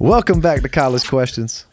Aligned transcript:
Welcome 0.00 0.40
back 0.40 0.62
to 0.62 0.68
College 0.70 1.06
Questions. 1.06 1.66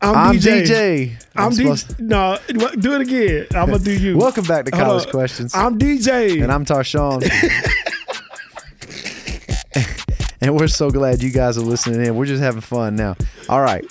I'm, 0.00 0.16
I'm 0.16 0.34
DJ. 0.34 0.64
DJ. 0.64 1.24
I'm, 1.36 1.52
supposed 1.52 1.90
DJ. 1.90 2.00
No, 2.00 2.38
do 2.74 2.94
it 2.94 3.02
again. 3.02 3.46
I'm 3.52 3.66
gonna 3.66 3.78
do 3.84 3.92
you. 3.92 4.18
Welcome 4.18 4.42
back 4.42 4.64
to 4.64 4.72
College 4.72 5.06
on. 5.06 5.12
Questions. 5.12 5.54
I'm 5.54 5.78
DJ. 5.78 6.42
and 6.42 6.50
I'm 6.50 6.64
Tarshawn. 6.64 7.22
and 10.40 10.58
we're 10.58 10.66
so 10.66 10.90
glad 10.90 11.22
you 11.22 11.30
guys 11.30 11.56
are 11.56 11.60
listening 11.60 12.04
in. 12.04 12.16
We're 12.16 12.26
just 12.26 12.42
having 12.42 12.62
fun 12.62 12.96
now. 12.96 13.14
All 13.48 13.60
right. 13.60 13.84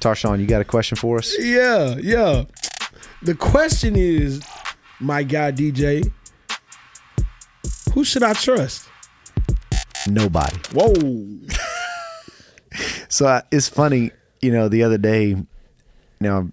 Tarshawn, 0.00 0.40
you 0.40 0.48
got 0.48 0.62
a 0.62 0.64
question 0.64 0.96
for 0.96 1.18
us? 1.18 1.32
yeah, 1.38 1.94
yeah. 2.00 2.42
The 3.22 3.36
question 3.36 3.94
is, 3.94 4.42
my 4.98 5.22
guy 5.22 5.52
DJ, 5.52 6.10
who 7.94 8.02
should 8.02 8.24
I 8.24 8.32
trust? 8.32 8.88
Nobody. 10.08 10.56
Whoa. 10.72 10.94
So 13.08 13.26
uh, 13.26 13.40
it's 13.50 13.68
funny, 13.68 14.10
you 14.42 14.52
know, 14.52 14.68
the 14.68 14.82
other 14.82 14.98
day, 14.98 15.28
you 15.28 15.46
now 16.20 16.50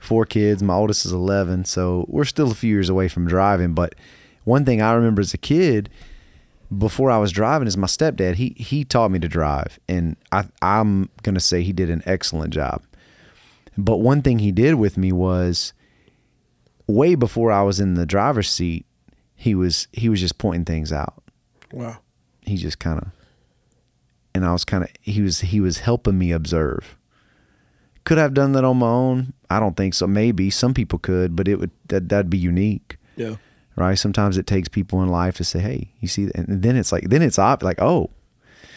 four 0.00 0.24
kids, 0.26 0.62
my 0.62 0.74
oldest 0.74 1.04
is 1.04 1.12
11, 1.12 1.66
so 1.66 2.04
we're 2.08 2.24
still 2.24 2.50
a 2.50 2.54
few 2.54 2.70
years 2.70 2.88
away 2.88 3.06
from 3.06 3.28
driving, 3.28 3.74
but 3.74 3.94
one 4.44 4.64
thing 4.64 4.82
I 4.82 4.92
remember 4.94 5.20
as 5.20 5.32
a 5.32 5.38
kid 5.38 5.88
before 6.76 7.10
I 7.10 7.18
was 7.18 7.30
driving 7.30 7.68
is 7.68 7.76
my 7.76 7.86
stepdad, 7.86 8.36
he 8.36 8.54
he 8.56 8.84
taught 8.84 9.10
me 9.10 9.18
to 9.20 9.28
drive 9.28 9.78
and 9.88 10.16
I 10.32 10.46
I'm 10.62 11.10
going 11.22 11.34
to 11.34 11.40
say 11.40 11.62
he 11.62 11.72
did 11.72 11.90
an 11.90 12.02
excellent 12.06 12.52
job. 12.54 12.82
But 13.76 13.98
one 13.98 14.22
thing 14.22 14.38
he 14.38 14.52
did 14.52 14.74
with 14.76 14.96
me 14.96 15.12
was 15.12 15.72
way 16.86 17.14
before 17.14 17.52
I 17.52 17.62
was 17.62 17.78
in 17.78 17.94
the 17.94 18.06
driver's 18.06 18.50
seat, 18.50 18.86
he 19.36 19.54
was 19.54 19.86
he 19.92 20.08
was 20.08 20.20
just 20.20 20.38
pointing 20.38 20.64
things 20.64 20.92
out 20.92 21.22
Wow. 21.72 21.98
He 22.44 22.56
just 22.56 22.78
kind 22.78 22.98
of 22.98 23.08
and 24.34 24.44
I 24.44 24.52
was 24.52 24.64
kind 24.64 24.82
of 24.84 24.90
he 25.00 25.20
was 25.22 25.40
he 25.40 25.60
was 25.60 25.78
helping 25.78 26.18
me 26.18 26.32
observe. 26.32 26.96
Could 28.04 28.18
I 28.18 28.22
have 28.22 28.34
done 28.34 28.52
that 28.52 28.64
on 28.64 28.78
my 28.78 28.86
own? 28.88 29.32
I 29.50 29.60
don't 29.60 29.76
think 29.76 29.94
so. 29.94 30.06
Maybe 30.06 30.50
some 30.50 30.74
people 30.74 30.98
could, 30.98 31.36
but 31.36 31.46
it 31.48 31.60
would 31.60 31.70
that 31.88 32.08
that'd 32.08 32.30
be 32.30 32.38
unique, 32.38 32.96
Yeah. 33.16 33.36
right? 33.76 33.94
Sometimes 33.96 34.36
it 34.38 34.46
takes 34.46 34.68
people 34.68 35.02
in 35.02 35.08
life 35.08 35.36
to 35.36 35.44
say, 35.44 35.60
"Hey, 35.60 35.92
you 36.00 36.08
see," 36.08 36.30
and 36.34 36.62
then 36.62 36.76
it's 36.76 36.90
like 36.92 37.10
then 37.10 37.22
it's 37.22 37.38
op- 37.38 37.62
like, 37.62 37.80
"Oh, 37.80 38.10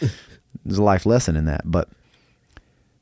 there's 0.64 0.78
a 0.78 0.82
life 0.82 1.06
lesson 1.06 1.34
in 1.36 1.46
that." 1.46 1.62
But 1.64 1.88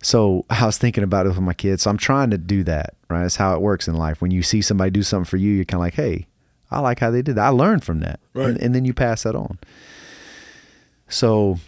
so 0.02 0.44
I 0.50 0.64
was 0.66 0.78
thinking 0.78 1.04
about 1.04 1.26
it 1.26 1.30
with 1.30 1.40
my 1.40 1.54
kids. 1.54 1.82
So 1.82 1.90
I'm 1.90 1.96
trying 1.98 2.30
to 2.30 2.38
do 2.38 2.62
that, 2.64 2.94
right? 3.08 3.22
That's 3.22 3.36
how 3.36 3.54
it 3.54 3.60
works 3.62 3.88
in 3.88 3.94
life. 3.94 4.20
When 4.22 4.30
you 4.30 4.42
see 4.42 4.60
somebody 4.62 4.90
do 4.90 5.02
something 5.02 5.24
for 5.28 5.36
you, 5.38 5.50
you're 5.52 5.64
kind 5.64 5.78
of 5.80 5.84
like, 5.86 5.94
"Hey, 5.94 6.26
I 6.70 6.80
like 6.80 7.00
how 7.00 7.10
they 7.10 7.22
did 7.22 7.34
that. 7.36 7.44
I 7.44 7.48
learned 7.50 7.84
from 7.84 8.00
that," 8.00 8.20
Right. 8.34 8.48
and, 8.50 8.58
and 8.62 8.74
then 8.74 8.84
you 8.84 8.94
pass 8.94 9.22
that 9.24 9.34
on. 9.34 9.58
So 11.08 11.58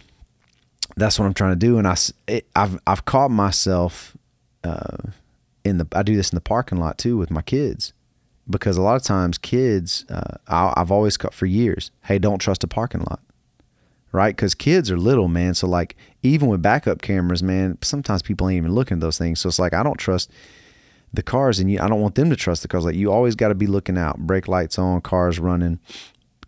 that's 0.95 1.19
what 1.19 1.25
I'm 1.25 1.33
trying 1.33 1.51
to 1.51 1.55
do, 1.55 1.77
and 1.77 1.87
I 1.87 1.95
it, 2.27 2.47
I've 2.55 2.79
I've 2.87 3.05
caught 3.05 3.29
myself 3.31 4.17
uh, 4.63 4.97
in 5.63 5.77
the 5.77 5.87
I 5.93 6.03
do 6.03 6.15
this 6.15 6.31
in 6.31 6.35
the 6.35 6.41
parking 6.41 6.79
lot 6.79 6.97
too 6.97 7.17
with 7.17 7.31
my 7.31 7.41
kids 7.41 7.93
because 8.49 8.77
a 8.77 8.81
lot 8.81 8.95
of 8.95 9.03
times 9.03 9.37
kids 9.37 10.05
uh, 10.09 10.37
I, 10.47 10.73
I've 10.75 10.91
always 10.91 11.17
caught 11.17 11.33
for 11.33 11.45
years, 11.45 11.91
hey, 12.05 12.17
don't 12.17 12.39
trust 12.39 12.63
a 12.63 12.67
parking 12.67 13.01
lot, 13.01 13.19
right? 14.11 14.35
Because 14.35 14.55
kids 14.55 14.89
are 14.89 14.97
little, 14.97 15.27
man. 15.27 15.53
So 15.53 15.67
like 15.67 15.95
even 16.23 16.47
with 16.47 16.61
backup 16.61 17.01
cameras, 17.01 17.43
man, 17.43 17.77
sometimes 17.81 18.21
people 18.21 18.49
ain't 18.49 18.57
even 18.57 18.73
looking 18.73 18.97
at 18.97 19.01
those 19.01 19.17
things. 19.17 19.39
So 19.39 19.49
it's 19.49 19.59
like 19.59 19.73
I 19.73 19.83
don't 19.83 19.97
trust 19.97 20.31
the 21.13 21.23
cars, 21.23 21.59
and 21.59 21.71
you, 21.71 21.79
I 21.79 21.87
don't 21.87 22.01
want 22.01 22.15
them 22.15 22.29
to 22.29 22.35
trust 22.35 22.63
the 22.63 22.67
cars. 22.67 22.85
Like 22.85 22.95
you 22.95 23.11
always 23.11 23.35
got 23.35 23.49
to 23.49 23.55
be 23.55 23.67
looking 23.67 23.97
out, 23.97 24.17
brake 24.17 24.47
lights 24.47 24.77
on, 24.79 25.01
cars 25.01 25.39
running, 25.39 25.79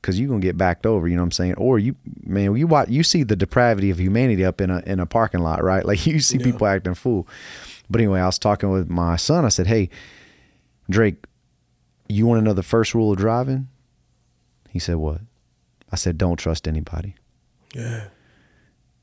because 0.01 0.19
you're 0.19 0.29
gonna 0.29 0.39
get 0.39 0.57
backed 0.57 0.85
over. 0.85 1.07
You 1.07 1.15
know 1.15 1.21
what 1.21 1.27
I'm 1.27 1.31
saying? 1.31 1.55
Or 1.55 1.79
you, 1.79 1.95
man, 2.23 2.55
you 2.55 2.67
watch, 2.67 2.89
you 2.89 3.03
see 3.03 3.23
the 3.23 3.35
depravity 3.35 3.89
of 3.89 3.99
humanity 3.99 4.45
up 4.45 4.61
in 4.61 4.69
a 4.69 4.79
in 4.85 4.99
a 4.99 5.05
parking 5.05 5.41
lot, 5.41 5.63
right? 5.63 5.85
Like 5.89 6.05
you 6.05 6.19
see 6.19 6.37
people 6.37 6.67
acting 6.67 6.93
fool. 6.93 7.27
But 7.89 8.01
anyway, 8.01 8.19
I 8.19 8.27
was 8.27 8.37
talking 8.37 8.69
with 8.69 8.89
my 8.89 9.15
son. 9.15 9.45
I 9.45 9.49
said, 9.49 9.67
"Hey, 9.67 9.89
Drake, 10.89 11.25
you 12.07 12.27
want 12.27 12.39
to 12.39 12.45
know 12.45 12.53
the 12.53 12.63
first 12.63 12.93
rule 12.93 13.11
of 13.11 13.17
driving?" 13.17 13.67
He 14.69 14.79
said, 14.79 14.97
"What?" 14.97 15.21
I 15.91 15.95
said, 15.95 16.17
"Don't 16.17 16.37
trust 16.37 16.67
anybody." 16.67 17.15
Yeah. 17.73 18.05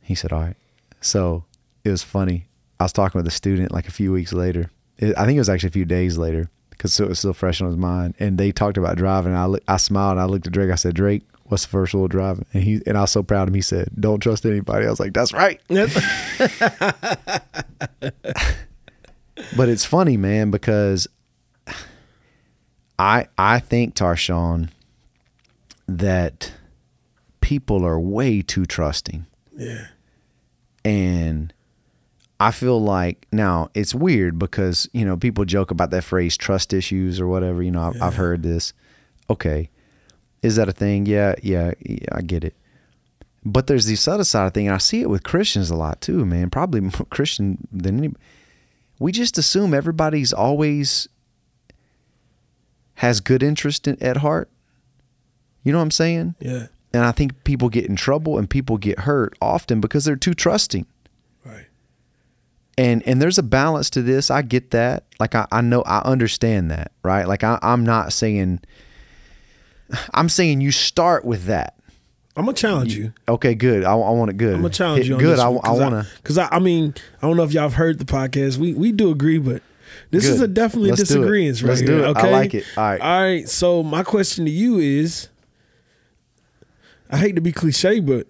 He 0.00 0.15
said, 0.15 0.32
"All 0.32 0.43
right." 0.43 0.56
So 1.00 1.44
it 1.84 1.91
was 1.91 2.03
funny. 2.03 2.47
I 2.78 2.84
was 2.84 2.93
talking 2.93 3.19
with 3.19 3.26
a 3.26 3.32
student 3.32 3.72
like 3.72 3.88
a 3.88 3.93
few 3.93 4.12
weeks 4.12 4.32
later. 4.32 4.70
I 5.00 5.25
think 5.25 5.37
it 5.37 5.41
was 5.41 5.49
actually 5.49 5.69
a 5.69 5.72
few 5.72 5.84
days 5.84 6.16
later 6.16 6.50
because 6.76 6.98
it 7.00 7.09
was 7.09 7.19
still 7.19 7.32
fresh 7.32 7.60
on 7.60 7.69
his 7.69 7.76
mind. 7.76 8.14
And 8.19 8.38
they 8.38 8.53
talked 8.53 8.76
about 8.76 8.97
driving. 8.97 9.34
I 9.34 9.47
look- 9.47 9.62
I 9.69 9.76
smiled 9.76 10.12
and 10.12 10.20
I 10.20 10.25
looked 10.25 10.47
at 10.47 10.53
Drake. 10.53 10.70
I 10.70 10.75
said, 10.76 10.94
"Drake, 10.94 11.22
what's 11.44 11.64
the 11.64 11.70
first 11.70 11.94
rule 11.94 12.04
of 12.04 12.10
driving?" 12.10 12.47
And 12.53 12.62
he 12.62 12.81
and 12.87 12.97
I 12.98 13.03
was 13.03 13.10
so 13.10 13.22
proud 13.22 13.42
of 13.42 13.48
him. 13.48 13.54
He 13.54 13.60
said, 13.62 13.88
"Don't 13.98 14.20
trust 14.20 14.44
anybody." 14.47 14.87
I 14.87 14.91
was 14.91 15.00
like, 15.00 15.12
"That's 15.12 15.32
right." 15.32 15.60
But 19.54 19.69
it's 19.69 19.84
funny, 19.84 20.16
man, 20.16 20.50
because 20.50 21.06
I 22.98 23.26
I 23.37 23.58
think 23.58 23.94
Tarshawn 23.94 24.70
that 25.87 26.53
people 27.43 27.84
are 27.84 28.00
way 28.00 28.41
too 28.43 28.64
trusting. 28.64 29.26
Yeah. 29.56 29.88
And 30.84 31.53
I 32.38 32.50
feel 32.50 32.80
like 32.80 33.26
now 33.32 33.70
it's 33.74 33.94
weird 33.94 34.38
because, 34.38 34.88
you 34.92 35.04
know, 35.04 35.16
people 35.16 35.44
joke 35.44 35.70
about 35.70 35.91
that 35.91 36.04
phrase 36.04 36.36
trust 36.36 36.72
issues 36.72 37.19
or 37.19 37.26
whatever. 37.26 37.62
You 37.62 37.70
know, 37.70 37.82
I've, 37.82 38.02
I've 38.02 38.16
heard 38.16 38.42
this. 38.42 38.74
Okay. 39.30 39.70
Is 40.42 40.56
that 40.56 40.69
a 40.69 40.72
thing? 40.72 41.06
Yeah, 41.06 41.34
yeah, 41.42 41.72
yeah, 41.80 42.08
I 42.12 42.20
get 42.20 42.44
it. 42.44 42.54
But 43.44 43.69
there's 43.69 43.86
this 43.86 44.06
other 44.06 44.25
side 44.25 44.46
of 44.46 44.54
thing, 44.54 44.66
and 44.66 44.75
I 44.75 44.78
see 44.78 45.00
it 45.00 45.08
with 45.08 45.22
Christians 45.22 45.70
a 45.70 45.76
lot 45.76 46.00
too, 46.00 46.26
man. 46.26 46.50
Probably 46.50 46.80
more 46.80 46.91
Christian 47.10 47.66
than 47.72 47.98
any. 47.98 48.14
We 48.98 49.12
just 49.12 49.38
assume 49.38 49.72
everybody's 49.72 50.32
always 50.32 51.08
has 52.96 53.20
good 53.20 53.42
interest 53.42 53.86
in, 53.88 54.02
at 54.02 54.19
heart. 54.19 54.50
You 55.62 55.72
know 55.72 55.78
what 55.78 55.84
I'm 55.84 55.91
saying? 55.91 56.34
Yeah. 56.41 56.66
And 56.92 57.04
I 57.04 57.12
think 57.12 57.44
people 57.44 57.69
get 57.69 57.86
in 57.86 57.96
trouble 57.96 58.38
and 58.38 58.48
people 58.48 58.78
get 58.78 59.00
hurt 59.00 59.36
often 59.41 59.80
because 59.80 60.04
they're 60.04 60.16
too 60.16 60.34
trusting. 60.34 60.86
Right. 61.44 61.66
And 62.78 63.03
and 63.06 63.22
there's 63.22 63.38
a 63.38 63.42
balance 63.42 63.88
to 63.91 64.03
this. 64.03 64.31
I 64.31 64.42
get 64.42 64.72
that. 64.72 65.04
Like 65.19 65.34
I, 65.34 65.47
I 65.50 65.60
know 65.62 65.82
I 65.82 66.00
understand 66.00 66.70
that, 66.70 66.92
right? 67.03 67.26
Like 67.26 67.42
I, 67.42 67.59
I'm 67.62 67.84
not 67.84 68.12
saying 68.12 68.60
I'm 70.12 70.28
saying 70.28 70.60
you 70.60 70.70
start 70.70 71.25
with 71.25 71.44
that. 71.47 71.75
I'm 72.37 72.44
gonna 72.44 72.54
challenge 72.56 72.94
you. 72.94 73.14
Okay, 73.26 73.54
good. 73.54 73.82
I, 73.84 73.92
I 73.92 74.10
want 74.10 74.31
it 74.31 74.37
good. 74.37 74.56
I'm 74.56 74.60
gonna 74.60 74.75
challenge 74.75 75.09
you. 75.09 75.14
On 75.14 75.20
Good. 75.20 75.34
This 75.38 75.41
I, 75.41 75.48
one, 75.48 75.60
I 75.64 75.70
want 75.72 75.94
to. 76.06 76.06
because 76.16 76.37
I, 76.37 76.48
I 76.53 76.59
mean, 76.59 76.94
I 77.22 77.26
don't 77.26 77.38
know 77.38 77.44
if 77.44 77.53
y'all 77.54 77.62
have 77.62 77.75
heard 77.75 77.98
the 77.98 78.04
podcast. 78.04 78.59
We 78.59 78.75
we 78.75 78.93
do 78.93 79.10
agree, 79.10 79.38
but 79.38 79.62
this 80.10 80.26
is 80.26 80.43
a 80.43 80.48
definitely 80.48 80.91
Let's 80.91 81.00
disagreements 81.00 81.62
right 81.62 81.70
Let's 81.70 81.81
here. 81.81 81.88
do 81.88 82.04
it. 82.04 82.06
I 82.08 82.10
Okay, 82.10 82.32
like 82.32 82.53
it. 82.54 82.64
All 82.76 82.84
right. 82.84 83.00
all 83.00 83.20
right. 83.22 83.48
So 83.48 83.82
my 83.82 84.03
question 84.03 84.44
to 84.44 84.50
you 84.50 84.78
is, 84.78 85.28
I 87.10 87.16
hate 87.16 87.37
to 87.37 87.41
be 87.41 87.53
cliche, 87.53 88.00
but 88.00 88.26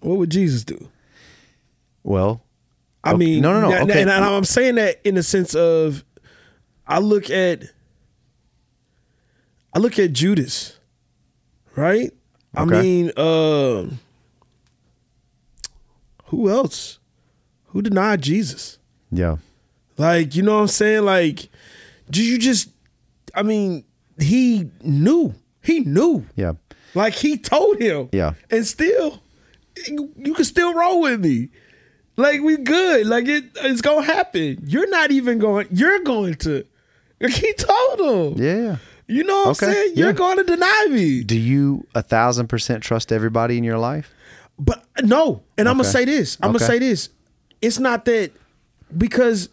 what 0.00 0.18
would 0.18 0.30
Jesus 0.30 0.62
do? 0.62 0.88
Well, 2.04 2.42
I 3.08 3.14
Okay. 3.14 3.18
mean, 3.18 3.42
No, 3.42 3.52
no, 3.60 3.68
no. 3.68 3.76
And, 3.76 3.90
Okay. 3.90 4.02
and 4.02 4.10
I'm 4.10 4.44
saying 4.44 4.76
that 4.76 5.00
in 5.04 5.14
the 5.14 5.22
sense 5.22 5.54
of, 5.54 6.04
I 6.86 6.98
look 7.00 7.30
at, 7.30 7.64
I 9.74 9.78
look 9.78 9.98
at 9.98 10.12
Judas, 10.12 10.78
right? 11.76 12.10
I 12.54 12.64
mean, 12.64 13.12
uh, 13.16 13.86
who 16.26 16.50
else? 16.50 16.98
Who 17.68 17.82
denied 17.82 18.22
Jesus? 18.22 18.78
yeah. 19.10 19.36
Like, 19.96 20.36
you 20.36 20.44
know 20.44 20.54
what 20.54 20.60
I'm 20.62 20.68
saying? 20.68 21.04
Like, 21.04 21.48
do 22.08 22.22
you 22.22 22.38
just? 22.38 22.68
I 23.34 23.42
mean, 23.42 23.84
he 24.20 24.70
knew. 24.80 25.34
He 25.60 25.80
knew. 25.80 26.24
Yeah. 26.36 26.52
Like 26.94 27.14
he 27.14 27.36
told 27.36 27.80
him. 27.80 28.08
Yeah. 28.12 28.34
And 28.48 28.64
still, 28.64 29.20
you, 29.88 30.12
you 30.16 30.34
can 30.34 30.44
still 30.44 30.72
roll 30.72 31.00
with 31.00 31.18
me. 31.20 31.48
Like 32.18 32.40
we 32.42 32.56
good. 32.56 33.06
Like 33.06 33.28
it, 33.28 33.44
it's 33.62 33.80
gonna 33.80 34.02
happen. 34.02 34.58
You're 34.66 34.88
not 34.90 35.12
even 35.12 35.38
going. 35.38 35.68
You're 35.70 36.00
going 36.00 36.34
to. 36.36 36.64
He 37.20 37.52
told 37.54 38.36
him. 38.36 38.42
Yeah. 38.42 38.76
You 39.06 39.24
know 39.24 39.44
what 39.46 39.62
Okay, 39.62 39.66
I'm 39.66 39.72
saying? 39.72 39.92
You're 39.96 40.08
yeah. 40.08 40.12
going 40.12 40.36
to 40.36 40.44
deny 40.44 40.86
me. 40.90 41.22
Do 41.24 41.38
you 41.38 41.86
a 41.94 42.02
thousand 42.02 42.48
percent 42.48 42.82
trust 42.84 43.10
everybody 43.12 43.56
in 43.56 43.64
your 43.64 43.78
life? 43.78 44.12
But 44.58 44.84
no. 45.02 45.42
And 45.56 45.68
I'm 45.68 45.76
gonna 45.76 45.84
say 45.88 46.04
this. 46.04 46.36
I'm 46.42 46.50
Okay. 46.50 46.58
gonna 46.58 46.66
say 46.72 46.78
this. 46.80 47.08
It's 47.62 47.78
not 47.78 48.04
that 48.06 48.32
because 48.96 49.48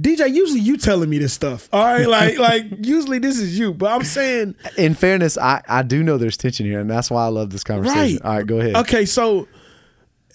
DJ. 0.00 0.32
Usually 0.34 0.60
you 0.60 0.76
telling 0.76 1.08
me 1.08 1.18
this 1.18 1.32
stuff. 1.32 1.68
All 1.72 1.84
right. 1.84 2.06
Like 2.08 2.38
like 2.50 2.64
usually 2.86 3.18
this 3.20 3.38
is 3.38 3.58
you. 3.58 3.72
But 3.72 3.92
I'm 3.92 4.04
saying 4.04 4.54
In 4.76 4.94
fairness, 4.94 5.38
I, 5.38 5.62
I 5.68 5.82
do 5.82 6.02
know 6.02 6.18
there's 6.18 6.36
tension 6.36 6.66
here, 6.66 6.80
and 6.80 6.90
that's 6.90 7.10
why 7.10 7.24
I 7.24 7.28
love 7.28 7.50
this 7.50 7.64
conversation. 7.64 8.18
Right. 8.18 8.22
All 8.24 8.36
right, 8.36 8.46
go 8.46 8.58
ahead. 8.60 8.76
Okay, 8.76 9.06
so 9.06 9.48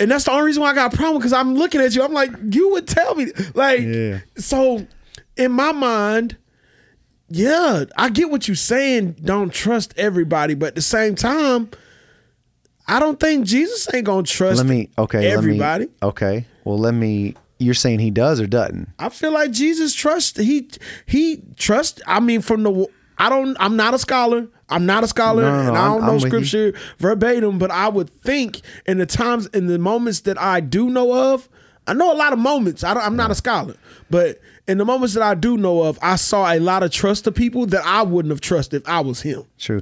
and 0.01 0.11
that's 0.11 0.25
the 0.25 0.31
only 0.31 0.45
reason 0.45 0.61
why 0.63 0.71
I 0.71 0.75
got 0.75 0.93
a 0.93 0.97
problem 0.97 1.19
because 1.19 1.33
I'm 1.33 1.55
looking 1.55 1.79
at 1.81 1.95
you. 1.95 2.03
I'm 2.03 2.13
like, 2.13 2.31
you 2.51 2.71
would 2.71 2.87
tell 2.87 3.15
me, 3.15 3.27
like, 3.53 3.81
Yeah. 3.81 4.19
so 4.37 4.85
in 5.37 5.51
my 5.51 5.71
mind, 5.71 6.37
yeah, 7.29 7.85
I 7.97 8.09
get 8.09 8.29
what 8.29 8.47
you're 8.47 8.55
saying. 8.55 9.17
Don't 9.23 9.53
trust 9.53 9.93
everybody, 9.97 10.53
but 10.53 10.67
at 10.67 10.75
the 10.75 10.81
same 10.81 11.15
time, 11.15 11.69
I 12.87 12.99
don't 12.99 13.19
think 13.19 13.45
Jesus 13.45 13.87
ain't 13.93 14.05
gonna 14.05 14.23
trust 14.23 14.57
Let 14.57 14.65
me 14.67 14.89
okay. 14.97 15.31
everybody. 15.31 15.85
Me, 15.85 15.91
okay. 16.03 16.45
Well, 16.65 16.77
let 16.77 16.93
me. 16.93 17.35
You're 17.57 17.73
saying 17.75 17.99
he 17.99 18.09
does 18.09 18.41
or 18.41 18.47
doesn't? 18.47 18.89
I 18.99 19.09
feel 19.09 19.31
like 19.31 19.51
Jesus 19.51 19.93
trust 19.93 20.37
he 20.37 20.67
he 21.05 21.41
trust. 21.57 22.01
I 22.07 22.19
mean, 22.19 22.41
from 22.41 22.63
the 22.63 22.87
I 23.21 23.29
don't. 23.29 23.55
I'm 23.59 23.75
not 23.75 23.93
a 23.93 23.99
scholar. 23.99 24.47
I'm 24.69 24.85
not 24.85 25.03
a 25.03 25.07
scholar, 25.07 25.43
No, 25.43 25.63
no, 25.63 25.67
and 25.69 25.77
I 25.77 25.85
don't 25.87 26.01
I'm 26.01 26.07
know 26.07 26.13
you. 26.13 26.19
scripture 26.21 26.73
verbatim. 26.97 27.59
But 27.59 27.71
I 27.71 27.87
would 27.89 28.09
think 28.09 28.61
in 28.85 28.97
the 28.97 29.05
times, 29.05 29.47
in 29.47 29.67
the 29.67 29.77
moments 29.77 30.21
that 30.21 30.39
I 30.41 30.59
do 30.61 30.89
know 30.89 31.33
of, 31.33 31.47
I 31.87 31.93
know 31.93 32.11
a 32.13 32.15
lot 32.17 32.33
of 32.33 32.39
moments. 32.39 32.83
I 32.83 32.93
don't, 32.93 33.03
I'm 33.03 33.15
not 33.17 33.29
a 33.31 33.35
scholar, 33.35 33.75
but 34.09 34.39
in 34.67 34.77
the 34.77 34.85
moments 34.85 35.13
that 35.15 35.23
I 35.23 35.35
do 35.35 35.57
know 35.57 35.83
of, 35.83 35.99
I 36.01 36.15
saw 36.15 36.51
a 36.53 36.59
lot 36.59 36.83
of 36.83 36.91
trust 36.91 37.25
to 37.25 37.31
people 37.31 37.65
that 37.67 37.85
I 37.85 38.01
wouldn't 38.03 38.31
have 38.31 38.39
trusted 38.41 38.83
if 38.83 38.87
I 38.89 39.01
was 39.01 39.21
him. 39.21 39.43
True. 39.59 39.81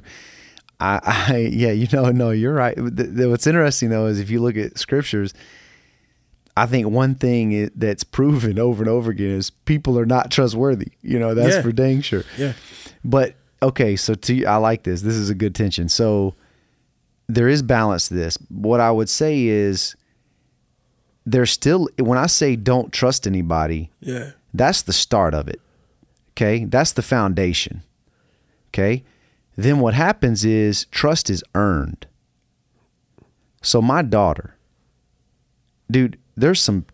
I, 0.80 1.00
I 1.32 1.36
yeah, 1.52 1.70
you 1.72 1.86
know, 1.92 2.10
no, 2.10 2.30
you're 2.30 2.54
right. 2.54 2.74
The- 2.76 3.04
the- 3.04 3.28
What's 3.30 3.46
interesting 3.46 3.90
though 3.90 4.06
is 4.06 4.18
if 4.18 4.28
you 4.30 4.40
look 4.40 4.56
at 4.56 4.76
scriptures, 4.78 5.32
I 6.56 6.66
think 6.66 6.88
one 6.88 7.14
thing 7.14 7.70
that's 7.76 8.02
proven 8.04 8.58
over 8.58 8.82
and 8.82 8.90
over 8.90 9.12
again 9.12 9.30
is 9.30 9.50
people 9.50 9.98
are 9.98 10.04
not 10.06 10.30
trustworthy. 10.30 10.88
You 11.00 11.18
know, 11.18 11.32
that's 11.34 11.54
Yeah. 11.56 11.62
for 11.62 11.72
dang 11.72 12.00
sure. 12.02 12.24
Yeah. 12.36 12.54
But 13.04 13.34
okay, 13.62 13.96
so 13.96 14.14
to 14.14 14.44
I 14.44 14.56
like 14.56 14.82
this. 14.84 15.02
This 15.02 15.14
is 15.14 15.30
a 15.30 15.34
good 15.34 15.54
tension. 15.54 15.88
So 15.88 16.34
there 17.28 17.48
is 17.48 17.62
balance 17.62 18.08
to 18.08 18.14
this. 18.14 18.36
What 18.48 18.80
I 18.80 18.90
would 18.90 19.08
say 19.08 19.44
is 19.46 19.94
there's 21.26 21.50
still 21.50 21.88
when 21.98 22.18
I 22.18 22.26
say 22.26 22.56
don't 22.56 22.92
trust 22.92 23.26
anybody, 23.26 23.90
Yeah. 24.00 24.32
that's 24.52 24.82
the 24.82 24.92
start 24.92 25.34
of 25.34 25.48
it. 25.48 25.60
Okay? 26.32 26.64
That's 26.64 26.92
the 26.92 27.02
foundation. 27.02 27.82
Okay? 28.68 29.04
Then 29.56 29.80
what 29.80 29.94
happens 29.94 30.44
is 30.44 30.86
trust 30.86 31.28
is 31.30 31.44
earned. 31.54 32.06
So 33.62 33.82
my 33.82 34.00
daughter, 34.02 34.56
dude, 35.90 36.18
there's 36.36 36.60
some 36.62 36.86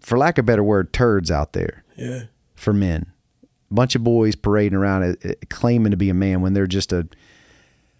for 0.00 0.16
lack 0.18 0.38
of 0.38 0.44
a 0.44 0.46
better 0.46 0.62
word, 0.64 0.92
turds 0.92 1.30
out 1.30 1.52
there 1.52 1.84
Yeah. 1.96 2.24
for 2.54 2.72
men. 2.72 3.06
Bunch 3.70 3.94
of 3.94 4.02
boys 4.02 4.34
parading 4.34 4.76
around 4.76 5.16
uh, 5.24 5.32
claiming 5.48 5.90
to 5.92 5.96
be 5.96 6.08
a 6.10 6.14
man 6.14 6.40
when 6.40 6.54
they're 6.54 6.66
just 6.66 6.92
a 6.92 7.06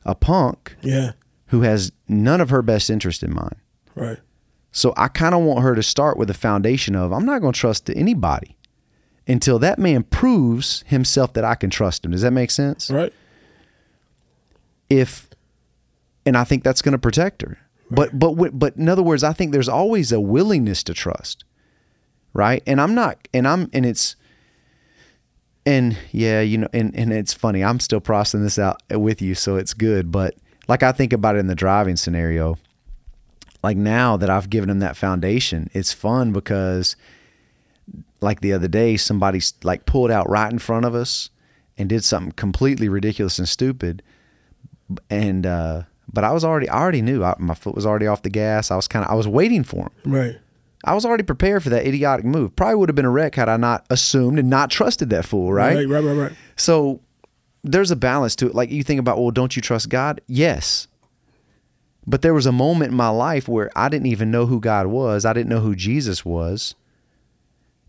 a 0.05 0.15
punk 0.15 0.77
Yeah. 0.83 1.13
who 1.47 1.61
has 1.63 1.93
none 2.09 2.41
of 2.41 2.51
her 2.51 2.63
best 2.63 2.89
interest 2.91 3.23
in 3.23 3.35
mind. 3.35 3.57
Right. 3.95 4.19
So 4.73 4.95
I 4.97 5.09
kind 5.09 5.35
of 5.35 5.43
want 5.43 5.63
her 5.63 5.75
to 5.75 5.83
start 5.83 6.17
with 6.17 6.31
a 6.31 6.35
foundation 6.35 6.95
of 6.97 7.13
I'm 7.13 7.25
not 7.25 7.41
going 7.41 7.53
to 7.53 7.59
trust 7.59 7.91
anybody 7.91 8.57
until 9.29 9.59
that 9.61 9.79
man 9.79 10.03
proves 10.05 10.83
himself 10.87 11.33
that 11.35 11.45
I 11.45 11.55
can 11.55 11.71
trust 11.71 12.05
him. 12.05 12.11
Does 12.13 12.23
that 12.23 12.33
make 12.33 12.51
sense? 12.51 12.91
Right. 12.91 13.13
If 14.89 15.29
and 16.27 16.37
I 16.37 16.45
think 16.45 16.65
that's 16.65 16.83
going 16.83 16.93
to 16.93 16.99
protect 16.99 17.43
her. 17.43 17.59
But 17.91 18.17
but 18.19 18.35
but 18.59 18.77
in 18.77 18.89
other 18.89 19.03
words, 19.03 19.23
I 19.25 19.33
think 19.33 19.53
there's 19.53 19.69
always 19.69 20.13
a 20.13 20.21
willingness 20.21 20.83
to 20.85 20.95
trust. 20.95 21.45
Right? 22.33 22.63
And 22.67 22.81
I'm 22.81 22.95
not 22.95 23.29
and 23.35 23.47
I'm 23.47 23.69
and 23.73 23.85
it's 23.85 24.17
and 25.71 25.97
yeah, 26.11 26.41
you 26.41 26.59
know, 26.59 26.69
and 26.73 26.95
and 26.97 27.13
it's 27.13 27.33
funny. 27.33 27.63
I'm 27.63 27.81
still 27.81 28.01
processing 28.01 28.43
this 28.43 28.59
out 28.59 28.83
with 28.91 29.23
you, 29.23 29.35
so 29.35 29.57
it's 29.57 29.73
good, 29.73 30.11
but 30.11 30.35
like 30.69 30.83
I 30.83 30.93
think 30.93 31.13
about 31.13 31.37
it 31.37 31.39
in 31.39 31.47
the 31.47 31.55
driving 31.55 31.97
scenario, 31.97 32.59
like 33.63 33.77
now 33.77 34.17
that 34.17 34.29
I've 34.29 34.51
given 34.51 34.69
him 34.69 34.81
that 34.81 34.97
foundation, 34.97 35.71
it's 35.73 35.93
fun 35.93 36.33
because 36.33 36.97
like 38.21 38.41
the 38.41 38.53
other 38.53 38.69
day 38.69 38.97
somebody's 38.97 39.55
like 39.63 39.87
pulled 39.87 40.11
out 40.11 40.29
right 40.29 40.53
in 40.53 40.59
front 40.59 40.85
of 40.85 40.95
us 40.95 41.31
and 41.79 41.89
did 41.89 42.05
something 42.05 42.33
completely 42.33 42.89
ridiculous 42.89 43.39
and 43.39 43.49
stupid 43.49 44.03
and 45.09 45.47
uh 45.47 45.83
but 46.13 46.25
I 46.25 46.33
was 46.33 46.45
already 46.45 46.69
I 46.69 46.79
already 46.79 47.03
knew 47.03 47.25
I, 47.25 47.35
my 47.39 47.55
foot 47.55 47.75
was 47.75 47.87
already 47.87 48.07
off 48.07 48.23
the 48.23 48.31
gas. 48.31 48.71
I 48.71 48.77
was 48.77 48.89
kind 48.89 49.05
of 49.05 49.11
I 49.11 49.15
was 49.15 49.29
waiting 49.29 49.63
for 49.65 49.85
him. 49.85 49.91
Right. 50.05 50.39
I 50.85 50.95
was 50.95 51.05
already 51.05 51.25
prepared 51.25 51.63
for 51.63 51.71
that 51.71 51.87
idiotic 51.87 52.25
move. 52.25 52.57
Probably 52.57 52.77
would 52.77 52.89
have 52.89 52.97
been 52.97 53.05
a 53.05 53.11
wreck 53.11 53.35
had 53.35 53.49
I 53.49 53.57
not 53.57 53.85
assumed 53.91 54.39
and 54.39 54.49
not 54.49 54.71
trusted 54.71 55.11
that 55.11 55.25
fool, 55.25 55.53
right? 55.53 55.77
Right. 55.77 55.89
Right. 55.89 56.05
Right. 56.05 56.17
right. 56.17 56.33
So 56.57 57.01
there's 57.63 57.91
a 57.91 57.97
balance 57.97 58.35
to 58.37 58.47
it. 58.47 58.55
Like 58.55 58.71
you 58.71 58.83
think 58.83 59.01
about, 59.01 59.19
well, 59.19 59.31
don't 59.31 59.55
you 59.55 59.63
trust 59.63 59.89
God? 59.89 60.21
Yes. 60.27 60.89
But 62.07 62.23
there 62.23 62.35
was 62.35 62.47
a 62.47 62.53
moment 62.53 62.93
in 62.93 62.97
my 62.97 63.11
life 63.11 63.47
where 63.47 63.71
I 63.77 63.89
didn't 63.89 64.07
even 64.07 64.31
know 64.31 64.47
who 64.47 64.59
God 64.59 64.87
was. 64.87 65.25
I 65.25 65.33
didn't 65.33 65.51
know 65.51 65.61
who 65.61 65.77
Jesus 65.77 66.25
was. 66.25 66.75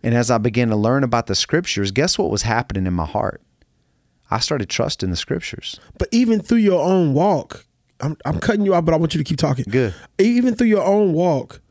And 0.04 0.14
as 0.14 0.30
I 0.30 0.38
began 0.38 0.70
to 0.70 0.76
learn 0.76 1.04
about 1.04 1.28
the 1.28 1.36
scriptures, 1.36 1.92
guess 1.92 2.18
what 2.18 2.30
was 2.30 2.42
happening 2.42 2.88
in 2.88 2.94
my 2.94 3.06
heart? 3.06 3.42
I 4.30 4.40
started 4.40 4.70
trusting 4.70 5.10
the 5.10 5.16
scriptures. 5.16 5.80
But 5.98 6.10
even 6.12 6.42
through 6.42 6.58
your 6.58 6.84
own 6.84 7.14
walk, 7.14 7.66
I'm 8.00 8.18
I'm 8.26 8.40
cutting 8.40 8.66
you 8.66 8.74
off, 8.74 8.86
but 8.86 8.94
I 8.94 8.98
want 8.98 9.14
you 9.14 9.20
to 9.20 9.24
keep 9.24 9.38
talking. 9.38 9.66
Good. 9.70 9.94
Even 10.18 10.56
through 10.56 10.68
your 10.68 10.84
own 10.84 11.14
walk, 11.14 11.62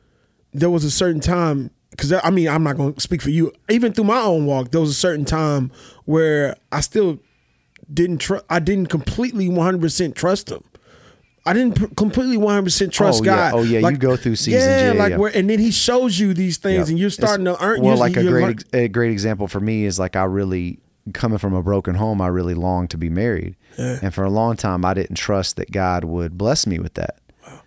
there 0.53 0.71
was 0.71 0.85
a 0.85 0.91
certain 0.91 1.21
time 1.21 1.71
because 1.91 2.13
I 2.13 2.31
mean 2.31 2.49
I'm 2.49 2.63
not 2.63 2.77
going 2.77 2.95
to 2.95 3.01
speak 3.01 3.23
for 3.23 3.31
you. 3.31 3.53
Even 3.69 3.93
through 3.93 4.05
my 4.05 4.21
own 4.21 4.47
walk, 4.47 4.71
there 4.71 4.81
was 4.81 4.91
a 4.91 4.95
certain 4.95 5.25
time 5.25 5.71
where 6.05 6.57
I 6.73 6.81
still 6.81 7.19
didn't 7.93 8.19
trust. 8.19 8.45
I 8.49 8.59
didn't 8.61 8.89
completely 8.89 9.49
100 9.49 9.81
percent 9.81 10.15
trust 10.15 10.51
him. 10.51 10.63
I 11.47 11.53
didn't 11.55 11.77
pr- 11.77 11.95
completely 11.97 12.37
100 12.37 12.63
percent 12.65 12.93
trust 12.93 13.23
Oh, 13.23 13.25
yeah. 13.25 13.51
God. 13.51 13.55
Oh, 13.59 13.63
yeah, 13.63 13.89
you 13.89 13.97
go 13.97 14.15
through 14.17 14.37
seasons. 14.37 14.63
Yeah, 14.65 14.93
Yeah, 14.93 14.99
like 14.99 15.11
yeah. 15.13 15.17
where, 15.17 15.35
and 15.37 15.49
then 15.49 15.59
He 15.59 15.71
shows 15.71 16.19
you 16.19 16.35
these 16.35 16.59
things, 16.59 16.89
Yeah. 16.89 16.93
and 16.93 16.99
you're 16.99 17.11
starting 17.11 17.47
It's- 17.47 17.59
to 17.61 17.65
earn. 17.65 17.83
Well, 17.83 17.97
like 17.97 18.17
a 18.17 18.23
great 18.23 18.43
learn- 18.43 18.59
a 18.75 18.89
great 18.89 19.11
example 19.11 19.49
for 19.49 19.59
me 19.61 19.85
is 19.85 19.99
like 19.99 20.17
I 20.17 20.25
really 20.25 20.79
coming 21.15 21.39
from 21.39 21.55
a 21.55 21.63
broken 21.63 21.95
home. 21.95 22.21
I 22.21 22.27
really 22.29 22.55
longed 22.55 22.91
to 22.91 22.99
be 22.99 23.09
married, 23.09 23.57
and 23.79 24.13
for 24.15 24.23
a 24.23 24.31
long 24.31 24.57
time 24.57 24.85
I 24.85 24.95
didn't 24.95 25.17
trust 25.17 25.57
that 25.57 25.71
God 25.73 26.05
would 26.05 26.37
bless 26.37 26.67
me 26.67 26.79
with 26.79 26.95
that. 26.95 27.17
Wow. 27.47 27.61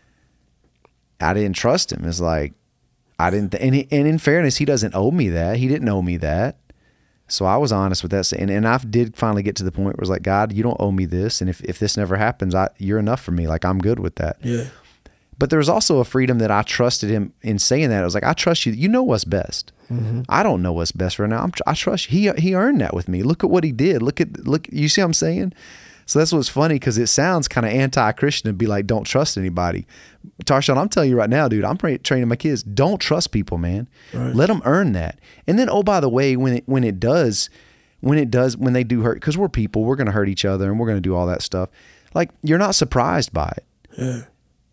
I 1.19 1.33
didn't 1.33 1.56
trust 1.56 1.91
Him. 1.91 2.06
It's 2.06 2.21
like 2.21 2.53
I 3.25 3.30
didn't. 3.31 3.52
Th- 3.52 3.64
and 3.64 3.75
he, 3.75 3.88
and 3.92 4.08
in 4.08 4.18
fairness, 4.18 4.58
He 4.58 4.66
doesn't 4.66 4.94
owe 4.96 5.12
me 5.12 5.30
that. 5.30 5.58
He 5.58 5.68
didn't 5.68 5.90
owe 5.90 6.02
me 6.02 6.18
that. 6.18 6.58
So 7.28 7.46
I 7.46 7.58
was 7.58 7.72
honest 7.72 8.04
with 8.04 8.12
that, 8.12 8.31
and 8.34 8.52
and 8.52 8.68
I 8.68 8.78
did 8.78 9.16
finally 9.16 9.44
get 9.44 9.56
to 9.56 9.64
the 9.64 9.72
point 9.72 9.86
where 9.86 9.94
it 9.94 10.00
was 10.00 10.10
like, 10.10 10.24
God, 10.24 10.52
you 10.54 10.62
don't 10.62 10.78
owe 10.80 10.92
me 10.92 11.06
this, 11.06 11.42
and 11.42 11.50
if 11.50 11.62
if 11.64 11.80
this 11.80 11.98
never 11.98 12.16
happens, 12.18 12.54
I 12.54 12.70
you're 12.78 13.00
enough 13.00 13.22
for 13.22 13.31
me. 13.31 13.48
Like 13.48 13.66
I'm 13.66 13.80
good 13.80 14.00
with 14.00 14.16
that. 14.16 14.38
yeah, 14.44 14.66
But 15.40 15.50
there 15.50 15.58
was 15.58 15.70
also 15.70 16.00
a 16.00 16.04
freedom 16.06 16.40
that 16.40 16.52
I 16.52 16.62
trusted 16.64 17.10
him 17.10 17.34
in 17.42 17.60
saying 17.60 17.90
that. 17.90 18.02
I 18.02 18.06
was 18.06 18.14
like, 18.14 18.25
I 18.25 18.34
trust 18.34 18.66
you. 18.66 18.74
You 18.74 18.88
know 18.90 19.04
what's 19.04 19.24
best. 19.24 19.72
Mm-hmm. 19.90 20.24
I 20.30 20.44
don't 20.44 20.62
know 20.62 20.74
what's 20.74 20.92
best 20.92 21.18
right 21.18 21.30
now. 21.30 21.42
I'm, 21.44 21.54
I 21.66 21.74
trust 21.74 22.12
you. 22.12 22.34
He 22.34 22.42
he 22.42 22.56
earned 22.56 22.81
that 22.81 22.94
with 22.94 23.08
me. 23.08 23.24
Look 23.24 23.44
at 23.44 23.50
what 23.50 23.64
he 23.64 23.72
did. 23.72 24.02
Look 24.02 24.19
at 24.22 24.46
look. 24.46 24.68
You 24.72 24.88
see 24.90 25.02
what 25.02 25.08
I'm 25.08 25.14
saying? 25.14 25.54
So 26.06 26.20
that's 26.20 26.34
what's 26.34 26.50
funny 26.50 26.76
because 26.76 26.98
it 26.98 27.08
sounds 27.08 27.48
kind 27.48 27.66
of 27.66 27.74
anti-Christian 27.74 28.50
to 28.50 28.54
be 28.54 28.68
like, 28.68 28.88
don't 28.88 29.04
trust 29.06 29.38
anybody. 29.38 29.86
Tarshawn, 30.46 30.78
I'm 30.78 30.90
telling 30.90 31.10
you 31.10 31.18
right 31.18 31.30
now, 31.30 31.48
dude. 31.48 31.64
I'm 31.64 31.78
tra- 31.78 31.98
training 31.98 32.28
my 32.28 32.36
kids. 32.36 32.64
Don't 32.64 33.00
trust 33.00 33.32
people, 33.32 33.58
man. 33.58 33.88
Let 34.14 34.48
them 34.48 34.62
earn 34.66 34.94
that. 34.94 35.19
And 35.48 35.57
then, 35.57 35.69
oh 35.69 35.83
by 35.83 36.00
the 36.00 36.10
way, 36.10 36.36
when 36.36 36.54
it 36.54 36.64
when 36.66 36.83
it 36.83 37.00
does, 37.00 37.50
when 38.02 38.18
it 38.18 38.30
does, 38.31 38.57
when 38.57 38.74
they 38.74 38.83
do 38.83 39.02
hurt, 39.02 39.16
because 39.16 39.38
we're 39.38 39.50
people, 39.50 39.83
we're 39.83 39.95
gonna 39.95 40.12
hurt 40.12 40.30
each 40.30 40.45
other, 40.45 40.69
and 40.69 40.80
we're 40.80 40.88
gonna 40.88 41.02
do 41.02 41.16
all 41.16 41.28
that 41.28 41.42
stuff. 41.42 41.69
Like 42.14 42.30
you're 42.44 42.60
not 42.60 42.76
surprised 42.76 43.33
by 43.33 43.54
it 43.57 44.26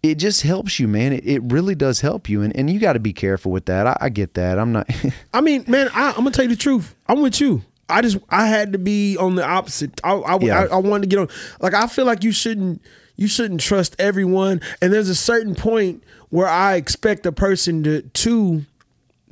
it 0.03 0.15
just 0.17 0.43
helps 0.43 0.81
you, 0.81 0.89
man. 0.89 1.13
It, 1.13 1.27
it 1.27 1.43
really 1.45 1.75
does 1.75 2.01
help 2.01 2.29
you, 2.29 2.43
and, 2.43 2.57
and 2.57 2.71
you 2.71 2.81
got 2.81 2.95
to 2.95 3.01
be 3.01 3.13
careful 3.13 3.53
with 3.53 3.67
that. 3.67 3.87
I, 3.87 3.97
I 4.01 4.09
get 4.09 4.35
that. 4.35 4.59
I'm 4.59 4.73
not. 4.73 4.89
I 5.35 5.41
mean, 5.41 5.65
man, 5.67 5.91
I, 5.95 6.11
I'm 6.11 6.17
gonna 6.17 6.31
tell 6.31 6.45
you 6.45 6.51
the 6.51 6.57
truth. 6.57 6.95
I'm 7.07 7.21
with 7.21 7.41
you. 7.41 7.63
I 7.91 8.01
just 8.03 8.19
I 8.31 8.47
had 8.47 8.73
to 8.73 8.79
be 8.79 9.17
on 9.17 9.35
the 9.35 9.45
opposite. 9.45 10.01
I 10.05 10.13
I, 10.13 10.39
Yeah. 10.41 10.61
I 10.61 10.67
I 10.67 10.77
wanted 10.77 11.03
to 11.03 11.09
get 11.09 11.19
on. 11.19 11.29
Like 11.61 11.75
I 11.75 11.87
feel 11.87 12.05
like 12.07 12.25
you 12.25 12.33
shouldn't 12.33 12.83
you 13.17 13.29
shouldn't 13.29 13.61
trust 13.61 13.95
everyone. 13.99 14.61
And 14.81 14.93
there's 14.93 15.09
a 15.09 15.15
certain 15.15 15.55
point 15.55 16.03
where 16.31 16.49
I 16.49 16.77
expect 16.77 17.27
a 17.27 17.33
person 17.33 17.83
to 17.85 18.03
to 18.03 18.65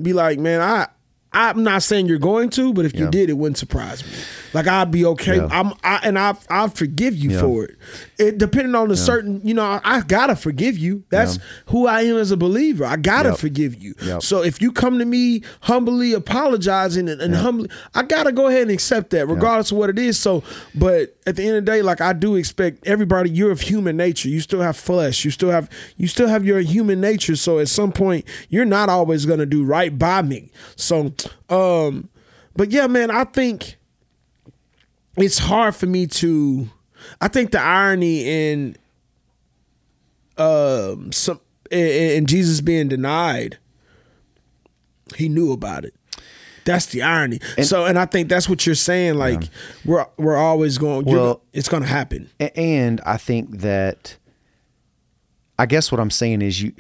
be 0.01 0.13
like, 0.13 0.39
man, 0.39 0.61
I 0.61 0.89
I'm 1.33 1.63
not 1.63 1.83
saying 1.83 2.07
you're 2.07 2.19
going 2.19 2.51
to, 2.51 2.73
but 2.73 2.85
if 2.85 2.95
you 2.95 3.09
did, 3.11 3.31
it 3.31 3.35
wouldn't 3.35 3.59
surprise 3.59 4.05
me. 4.05 4.11
Like 4.55 4.67
I'd 4.67 4.91
be 4.91 5.05
okay. 5.05 5.37
Yeah. 5.37 5.49
I'm 5.51 5.73
I 5.85 6.01
and 6.03 6.19
I 6.19 6.35
I 6.49 6.69
forgive 6.69 7.15
you 7.17 7.31
Yeah. 7.33 7.41
for 7.41 7.65
it. 7.65 7.77
It 8.19 8.39
depending 8.39 8.75
on 8.75 8.89
the 8.89 8.97
certain, 8.97 9.41
you 9.45 9.55
know, 9.55 9.63
I, 9.65 9.81
I 9.85 10.01
gotta 10.03 10.37
forgive 10.37 10.79
you. 10.79 11.05
That's 11.11 11.37
Yeah. 11.37 11.43
who 11.67 11.87
I 11.87 12.03
am 12.03 12.17
as 12.17 12.31
a 12.31 12.37
believer. 12.37 12.85
I 12.85 12.97
gotta 12.97 13.31
Yep. 13.31 13.39
forgive 13.39 13.75
you. 13.83 13.95
Yep. 14.03 14.23
So 14.23 14.43
if 14.43 14.61
you 14.63 14.73
come 14.73 14.99
to 14.99 15.05
me 15.05 15.43
humbly 15.63 16.13
apologizing 16.15 17.09
and, 17.09 17.21
and 17.21 17.35
humbly, 17.35 17.69
I 17.95 18.03
gotta 18.03 18.33
go 18.33 18.47
ahead 18.47 18.63
and 18.63 18.71
accept 18.71 19.11
that, 19.11 19.29
regardless 19.29 19.71
of 19.71 19.79
what 19.79 19.91
it 19.91 19.99
is. 19.99 20.19
So, 20.19 20.43
but 20.75 21.15
at 21.27 21.37
the 21.37 21.43
end 21.47 21.57
of 21.57 21.65
the 21.65 21.71
day, 21.71 21.83
like 21.83 22.01
I 22.01 22.13
do 22.13 22.37
expect 22.37 22.87
everybody, 22.87 23.31
you're 23.31 23.51
of 23.51 23.61
human 23.61 23.97
nature. 23.97 24.29
You 24.29 24.41
still 24.41 24.61
have 24.63 24.77
flesh. 24.77 25.25
You 25.25 25.31
still 25.31 25.51
have 25.51 25.69
you 25.97 26.07
still 26.09 26.29
have 26.29 26.45
your 26.45 26.61
human 26.61 27.01
nature. 27.01 27.37
So 27.37 27.59
at 27.59 27.69
some 27.69 27.93
point, 27.93 28.25
you're 28.49 28.65
not 28.65 28.89
always 28.89 29.27
gonna 29.27 29.47
do 29.47 29.65
right 29.65 29.97
by 29.99 30.23
me. 30.23 30.51
So, 30.77 31.13
um, 31.51 32.09
but 32.57 32.71
yeah, 32.71 32.87
man, 32.87 33.11
I 33.11 33.25
think 33.25 33.78
it's 35.19 35.39
hard 35.39 35.75
for 35.77 35.87
me 35.87 36.07
to. 36.07 36.69
I 37.21 37.29
think 37.29 37.53
the 37.53 37.61
irony 37.61 38.27
in 38.51 38.77
um 40.37 41.13
some 41.13 41.41
in, 41.71 41.79
in 41.87 42.27
Jesus 42.27 42.61
being 42.61 42.89
denied, 42.89 43.59
he 45.17 45.29
knew 45.29 45.53
about 45.53 45.85
it. 45.85 45.95
That's 46.65 46.87
the 46.87 47.01
irony. 47.03 47.41
so, 47.63 47.87
and 47.87 47.99
I 47.99 48.05
think 48.05 48.29
that's 48.29 48.47
what 48.49 48.67
you're 48.67 48.75
saying. 48.75 49.15
Like 49.15 49.45
we're 49.85 50.07
we're 50.19 50.37
always 50.37 50.77
going. 50.79 51.07
Well- 51.07 51.43
it's 51.53 51.69
going 51.69 51.83
to 51.83 51.89
happen. 51.89 52.31
And 52.55 53.01
I 53.07 53.17
think 53.17 53.61
that 53.61 54.17
I 55.59 55.67
guess 55.67 55.91
what 55.91 56.01
I'm 56.01 56.11
saying 56.11 56.43
is 56.43 56.61
you. 56.63 56.73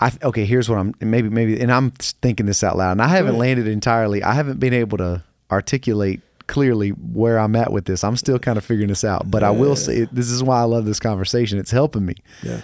I 0.00 0.10
okay. 0.22 0.44
Here's 0.46 0.68
what 0.68 0.78
I'm 0.78 0.94
maybe 1.00 1.28
maybe, 1.28 1.60
and 1.60 1.70
I'm 1.70 1.90
thinking 1.90 2.46
this 2.46 2.64
out 2.64 2.76
loud, 2.76 2.92
and 2.92 3.02
I 3.02 3.08
haven't 3.08 3.36
landed 3.38 3.68
entirely. 3.68 4.22
I 4.22 4.32
haven't 4.32 4.58
been 4.58 4.72
able 4.72 4.98
to 4.98 5.22
articulate 5.50 6.22
clearly 6.52 6.90
where 6.90 7.38
I'm 7.38 7.56
at 7.56 7.72
with 7.72 7.86
this. 7.86 8.04
I'm 8.04 8.16
still 8.16 8.38
kind 8.38 8.58
of 8.58 8.64
figuring 8.64 8.88
this 8.88 9.04
out, 9.04 9.30
but 9.30 9.42
I 9.42 9.50
will 9.50 9.74
say 9.74 10.06
this 10.12 10.28
is 10.28 10.42
why 10.42 10.60
I 10.60 10.64
love 10.64 10.84
this 10.84 11.00
conversation. 11.00 11.58
It's 11.58 11.70
helping 11.70 12.04
me. 12.04 12.14
Yeah. 12.42 12.60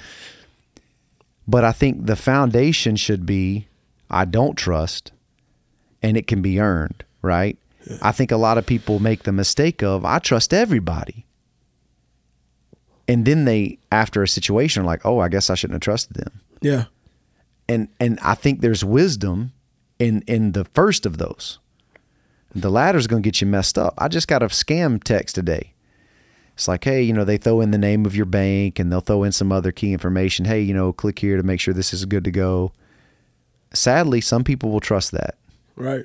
But 1.46 1.64
I 1.64 1.72
think 1.72 2.04
the 2.04 2.14
foundation 2.14 2.96
should 2.96 3.24
be 3.24 3.66
I 4.10 4.26
don't 4.26 4.56
trust 4.56 5.12
and 6.02 6.18
it 6.18 6.26
can 6.26 6.42
be 6.42 6.60
earned, 6.60 7.02
right? 7.22 7.58
I 8.02 8.12
think 8.12 8.30
a 8.30 8.36
lot 8.36 8.58
of 8.58 8.66
people 8.66 8.98
make 8.98 9.22
the 9.22 9.32
mistake 9.32 9.82
of 9.82 10.04
I 10.04 10.18
trust 10.18 10.52
everybody. 10.52 11.24
And 13.08 13.24
then 13.24 13.46
they 13.46 13.78
after 13.90 14.22
a 14.22 14.28
situation 14.28 14.82
are 14.82 14.86
like, 14.86 15.06
"Oh, 15.06 15.18
I 15.18 15.30
guess 15.30 15.48
I 15.48 15.54
shouldn't 15.54 15.76
have 15.76 15.80
trusted 15.80 16.14
them." 16.14 16.42
Yeah. 16.60 16.84
And 17.66 17.88
and 17.98 18.18
I 18.20 18.34
think 18.34 18.60
there's 18.60 18.84
wisdom 18.84 19.52
in 19.98 20.22
in 20.26 20.52
the 20.52 20.66
first 20.66 21.06
of 21.06 21.16
those. 21.16 21.58
The 22.54 22.70
latter's 22.70 23.06
going 23.06 23.22
to 23.22 23.26
get 23.26 23.40
you 23.40 23.46
messed 23.46 23.78
up. 23.78 23.94
I 23.98 24.08
just 24.08 24.28
got 24.28 24.42
a 24.42 24.46
scam 24.46 25.02
text 25.02 25.34
today. 25.34 25.74
It's 26.54 26.66
like, 26.66 26.82
hey, 26.82 27.02
you 27.02 27.12
know, 27.12 27.24
they 27.24 27.36
throw 27.36 27.60
in 27.60 27.70
the 27.70 27.78
name 27.78 28.04
of 28.04 28.16
your 28.16 28.26
bank 28.26 28.80
and 28.80 28.90
they'll 28.90 29.00
throw 29.00 29.22
in 29.22 29.30
some 29.30 29.52
other 29.52 29.70
key 29.70 29.92
information. 29.92 30.44
Hey, 30.44 30.60
you 30.60 30.74
know, 30.74 30.92
click 30.92 31.20
here 31.20 31.36
to 31.36 31.42
make 31.44 31.60
sure 31.60 31.72
this 31.72 31.92
is 31.92 32.04
good 32.04 32.24
to 32.24 32.32
go. 32.32 32.72
Sadly, 33.72 34.20
some 34.20 34.42
people 34.42 34.70
will 34.70 34.80
trust 34.80 35.12
that. 35.12 35.36
Right. 35.76 36.04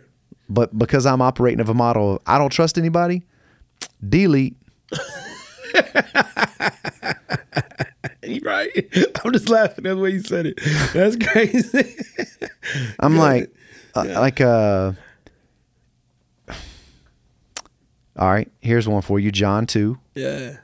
But 0.49 0.77
because 0.77 1.07
I'm 1.07 1.21
operating 1.21 1.59
of 1.59 1.69
a 1.69 1.73
model 1.73 2.21
I 2.27 2.37
don't 2.37 2.51
trust 2.51 2.77
anybody, 2.77 3.23
delete. 4.07 4.55
right. 8.43 8.69
I'm 9.23 9.31
just 9.31 9.49
laughing 9.49 9.87
at 9.87 9.95
the 9.95 9.97
way 9.97 10.11
you 10.11 10.21
said 10.21 10.45
it. 10.45 10.59
That's 10.93 11.15
crazy. 11.15 11.95
I'm 12.99 13.17
like, 13.23 13.51
uh, 13.95 14.05
like, 14.05 14.39
uh, 14.39 14.91
all 18.17 18.29
right, 18.29 18.51
here's 18.61 18.87
one 18.87 19.01
for 19.01 19.19
you, 19.19 19.31
John 19.31 19.65
2, 19.65 19.97
yeah. 20.15 20.57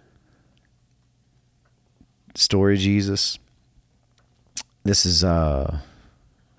story 2.36 2.76
of 2.76 2.80
Jesus. 2.80 3.40
This 4.84 5.06
is, 5.06 5.24
uh, 5.24 5.80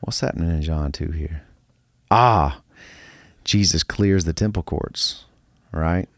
what's 0.01 0.21
happening 0.21 0.51
in 0.51 0.63
John 0.63 0.93
2 0.93 1.11
here? 1.13 1.43
Ah, 2.11 2.61
Jesus 3.45 3.83
clears 3.83 4.25
the 4.25 4.33
temple 4.33 4.63
courts, 4.63 5.25
right? 5.73 6.09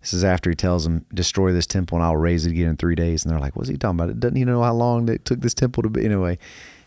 This 0.00 0.12
is 0.14 0.24
after 0.24 0.50
he 0.50 0.56
tells 0.56 0.84
them, 0.84 1.04
destroy 1.12 1.52
this 1.52 1.66
temple 1.66 1.98
and 1.98 2.04
I'll 2.04 2.16
raise 2.16 2.46
it 2.46 2.50
again 2.50 2.68
in 2.68 2.76
three 2.76 2.94
days. 2.94 3.24
And 3.24 3.32
they're 3.32 3.40
like, 3.40 3.54
what's 3.54 3.68
he 3.68 3.76
talking 3.76 4.00
about? 4.00 4.18
Doesn't 4.18 4.36
he 4.36 4.44
know 4.44 4.62
how 4.62 4.72
long 4.72 5.08
it 5.08 5.24
took 5.24 5.40
this 5.40 5.54
temple 5.54 5.82
to 5.82 5.90
be? 5.90 6.04
Anyway, 6.04 6.38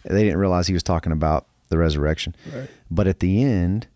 they 0.03 0.23
didn't 0.23 0.39
realize 0.39 0.67
he 0.67 0.73
was 0.73 0.83
talking 0.83 1.11
about 1.11 1.45
the 1.69 1.77
resurrection. 1.77 2.35
Right. 2.53 2.69
But 2.89 3.07
at 3.07 3.19
the 3.19 3.43
end, 3.43 3.87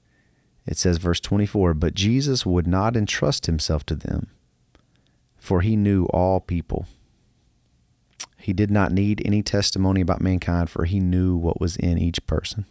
it 0.67 0.77
says, 0.77 0.97
verse 0.97 1.21
24, 1.21 1.73
but 1.73 1.95
Jesus 1.95 2.45
would 2.45 2.67
not 2.67 2.97
entrust 2.97 3.45
himself 3.45 3.85
to 3.85 3.95
them, 3.95 4.27
for 5.37 5.61
he 5.61 5.77
knew 5.77 6.05
all 6.07 6.41
people. 6.41 6.85
He 8.37 8.51
did 8.51 8.69
not 8.69 8.91
need 8.91 9.21
any 9.25 9.41
testimony 9.41 10.01
about 10.01 10.21
mankind, 10.21 10.69
for 10.69 10.85
he 10.85 10.99
knew 10.99 11.37
what 11.37 11.61
was 11.61 11.77
in 11.77 11.97
each 11.97 12.25
person. 12.27 12.65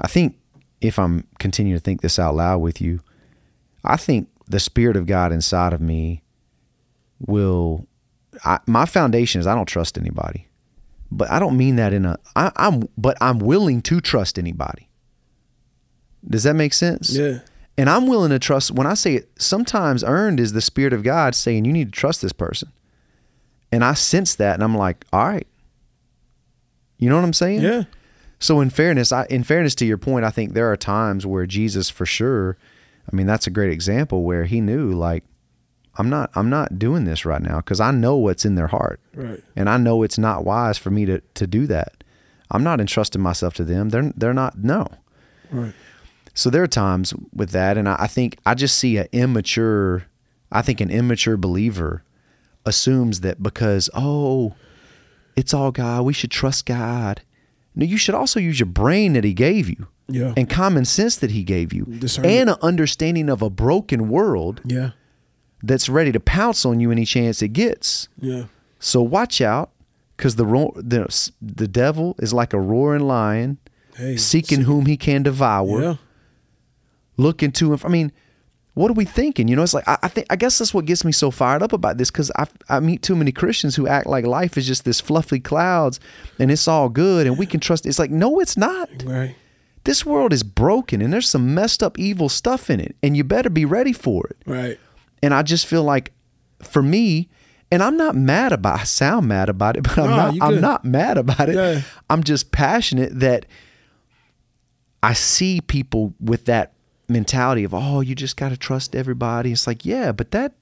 I 0.00 0.06
think 0.06 0.36
if 0.80 0.98
I'm 0.98 1.26
continuing 1.38 1.78
to 1.78 1.82
think 1.82 2.02
this 2.02 2.18
out 2.18 2.34
loud 2.34 2.58
with 2.58 2.80
you, 2.80 3.00
I 3.84 3.96
think 3.96 4.28
the 4.46 4.60
Spirit 4.60 4.96
of 4.96 5.06
God 5.06 5.32
inside 5.32 5.72
of 5.72 5.80
me 5.80 6.22
will. 7.18 7.86
I, 8.44 8.60
my 8.66 8.84
foundation 8.84 9.40
is 9.40 9.46
I 9.46 9.54
don't 9.54 9.66
trust 9.66 9.98
anybody, 9.98 10.46
but 11.10 11.30
I 11.30 11.38
don't 11.38 11.56
mean 11.56 11.76
that 11.76 11.92
in 11.92 12.04
a. 12.04 12.18
I, 12.36 12.52
I'm 12.56 12.88
but 12.96 13.16
I'm 13.20 13.38
willing 13.38 13.82
to 13.82 14.00
trust 14.00 14.38
anybody. 14.38 14.87
Does 16.28 16.42
that 16.42 16.54
make 16.54 16.72
sense? 16.72 17.10
Yeah. 17.16 17.40
And 17.76 17.88
I'm 17.88 18.06
willing 18.06 18.30
to 18.30 18.38
trust 18.38 18.72
when 18.72 18.86
I 18.86 18.94
say 18.94 19.14
it, 19.14 19.30
sometimes 19.38 20.02
earned 20.02 20.40
is 20.40 20.52
the 20.52 20.60
Spirit 20.60 20.92
of 20.92 21.04
God 21.04 21.34
saying 21.34 21.64
you 21.64 21.72
need 21.72 21.92
to 21.92 21.98
trust 21.98 22.20
this 22.20 22.32
person. 22.32 22.72
And 23.70 23.84
I 23.84 23.94
sense 23.94 24.34
that 24.34 24.54
and 24.54 24.64
I'm 24.64 24.76
like, 24.76 25.04
all 25.12 25.26
right. 25.26 25.46
You 26.98 27.08
know 27.08 27.16
what 27.16 27.24
I'm 27.24 27.32
saying? 27.32 27.62
Yeah. 27.62 27.84
So 28.40 28.60
in 28.60 28.70
fairness, 28.70 29.12
I 29.12 29.26
in 29.30 29.44
fairness 29.44 29.74
to 29.76 29.86
your 29.86 29.98
point, 29.98 30.24
I 30.24 30.30
think 30.30 30.52
there 30.52 30.70
are 30.70 30.76
times 30.76 31.24
where 31.24 31.46
Jesus 31.46 31.88
for 31.88 32.04
sure, 32.04 32.56
I 33.10 33.14
mean 33.14 33.26
that's 33.26 33.46
a 33.46 33.50
great 33.50 33.70
example 33.70 34.24
where 34.24 34.44
he 34.44 34.60
knew 34.60 34.92
like 34.92 35.24
I'm 35.96 36.08
not 36.10 36.30
I'm 36.34 36.50
not 36.50 36.78
doing 36.78 37.04
this 37.04 37.24
right 37.24 37.42
now 37.42 37.60
cuz 37.60 37.78
I 37.80 37.92
know 37.92 38.16
what's 38.16 38.44
in 38.44 38.56
their 38.56 38.68
heart. 38.68 39.00
Right. 39.14 39.42
And 39.54 39.68
I 39.68 39.76
know 39.76 40.02
it's 40.02 40.18
not 40.18 40.44
wise 40.44 40.78
for 40.78 40.90
me 40.90 41.06
to 41.06 41.20
to 41.34 41.46
do 41.46 41.66
that. 41.68 42.02
I'm 42.50 42.64
not 42.64 42.80
entrusting 42.80 43.22
myself 43.22 43.54
to 43.54 43.64
them. 43.64 43.90
They're 43.90 44.12
they're 44.16 44.34
not 44.34 44.58
no. 44.58 44.88
Right. 45.50 45.74
So 46.38 46.50
there 46.50 46.62
are 46.62 46.68
times 46.68 47.12
with 47.34 47.50
that, 47.50 47.76
and 47.76 47.88
I, 47.88 47.96
I 47.98 48.06
think 48.06 48.38
I 48.46 48.54
just 48.54 48.78
see 48.78 48.96
an 48.96 49.08
immature. 49.10 50.04
I 50.52 50.62
think 50.62 50.80
an 50.80 50.88
immature 50.88 51.36
believer 51.36 52.04
assumes 52.64 53.22
that 53.22 53.42
because 53.42 53.90
oh, 53.92 54.54
it's 55.34 55.52
all 55.52 55.72
God, 55.72 56.04
we 56.04 56.12
should 56.12 56.30
trust 56.30 56.64
God. 56.64 57.22
No, 57.74 57.84
you 57.84 57.96
should 57.96 58.14
also 58.14 58.38
use 58.38 58.60
your 58.60 58.68
brain 58.68 59.14
that 59.14 59.24
He 59.24 59.34
gave 59.34 59.68
you 59.68 59.88
Yeah. 60.06 60.32
and 60.36 60.48
common 60.48 60.84
sense 60.84 61.16
that 61.16 61.32
He 61.32 61.42
gave 61.42 61.72
you, 61.72 61.84
and 62.22 62.50
an 62.50 62.56
understanding 62.62 63.28
of 63.28 63.42
a 63.42 63.50
broken 63.50 64.08
world 64.08 64.60
Yeah. 64.64 64.90
that's 65.60 65.88
ready 65.88 66.12
to 66.12 66.20
pounce 66.20 66.64
on 66.64 66.78
you 66.78 66.92
any 66.92 67.04
chance 67.04 67.42
it 67.42 67.48
gets. 67.52 68.06
Yeah. 68.20 68.44
So 68.78 69.02
watch 69.02 69.40
out, 69.40 69.70
because 70.16 70.36
the 70.36 70.46
ro- 70.46 70.72
the 70.76 71.08
the 71.42 71.66
devil 71.66 72.14
is 72.20 72.32
like 72.32 72.52
a 72.52 72.60
roaring 72.60 73.08
lion, 73.08 73.58
Hey. 73.96 74.16
seeking 74.16 74.60
whom 74.62 74.86
he 74.86 74.96
can 74.96 75.24
devour 75.24 75.82
Yeah. 75.82 75.94
Looking 77.18 77.52
to 77.52 77.74
him. 77.74 77.80
I 77.84 77.88
mean, 77.88 78.10
what 78.74 78.90
are 78.90 78.94
we 78.94 79.04
thinking? 79.04 79.48
You 79.48 79.56
know, 79.56 79.62
it's 79.62 79.74
like 79.74 79.86
I, 79.86 79.98
I 80.04 80.08
think 80.08 80.26
I 80.30 80.36
guess 80.36 80.58
that's 80.58 80.72
what 80.72 80.86
gets 80.86 81.04
me 81.04 81.12
so 81.12 81.30
fired 81.30 81.62
up 81.62 81.72
about 81.74 81.98
this 81.98 82.10
because 82.10 82.30
I 82.36 82.46
I 82.70 82.80
meet 82.80 83.02
too 83.02 83.16
many 83.16 83.32
Christians 83.32 83.76
who 83.76 83.86
act 83.86 84.06
like 84.06 84.24
life 84.26 84.56
is 84.56 84.66
just 84.66 84.84
this 84.86 85.00
fluffy 85.00 85.40
clouds 85.40 86.00
and 86.38 86.50
it's 86.50 86.66
all 86.68 86.88
good 86.88 87.26
and 87.26 87.36
we 87.36 87.44
can 87.44 87.60
trust. 87.60 87.84
It's 87.84 87.98
like 87.98 88.10
no, 88.10 88.40
it's 88.40 88.56
not. 88.56 88.88
Right. 89.04 89.34
This 89.84 90.04
world 90.06 90.32
is 90.32 90.42
broken 90.42 91.00
and 91.02 91.12
there's 91.12 91.28
some 91.28 91.54
messed 91.54 91.82
up 91.82 91.98
evil 91.98 92.28
stuff 92.28 92.68
in 92.70 92.78
it, 92.80 92.94
and 93.02 93.16
you 93.16 93.24
better 93.24 93.48
be 93.50 93.64
ready 93.64 93.92
for 93.92 94.26
it. 94.28 94.36
Right. 94.46 94.78
And 95.22 95.32
I 95.34 95.42
just 95.42 95.66
feel 95.66 95.82
like, 95.82 96.12
for 96.62 96.82
me, 96.82 97.28
and 97.72 97.82
I'm 97.82 97.96
not 97.96 98.14
mad 98.14 98.52
about. 98.52 98.80
I 98.80 98.84
sound 98.84 99.28
mad 99.28 99.48
about 99.48 99.76
it, 99.76 99.82
but 99.84 99.98
I'm 99.98 100.10
No, 100.10 100.16
not. 100.16 100.34
I'm 100.42 100.52
good. 100.54 100.60
not 100.62 100.84
mad 100.84 101.16
about 101.18 101.48
it. 101.48 101.54
Yeah. 101.54 101.82
I'm 102.10 102.22
just 102.22 102.52
passionate 102.52 103.18
that 103.20 103.46
I 105.02 105.12
see 105.14 105.60
people 105.60 106.14
with 106.20 106.44
that 106.46 106.72
mentality 107.08 107.64
of, 107.64 107.74
oh, 107.74 108.00
you 108.00 108.14
just 108.14 108.36
got 108.36 108.50
to 108.50 108.56
trust 108.56 108.94
everybody. 108.94 109.52
It's 109.52 109.66
like, 109.66 109.84
yeah, 109.84 110.12
but 110.12 110.30
that 110.32 110.52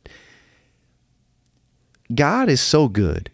God 2.15 2.49
is 2.49 2.61
so 2.61 2.89
good. 2.89 3.31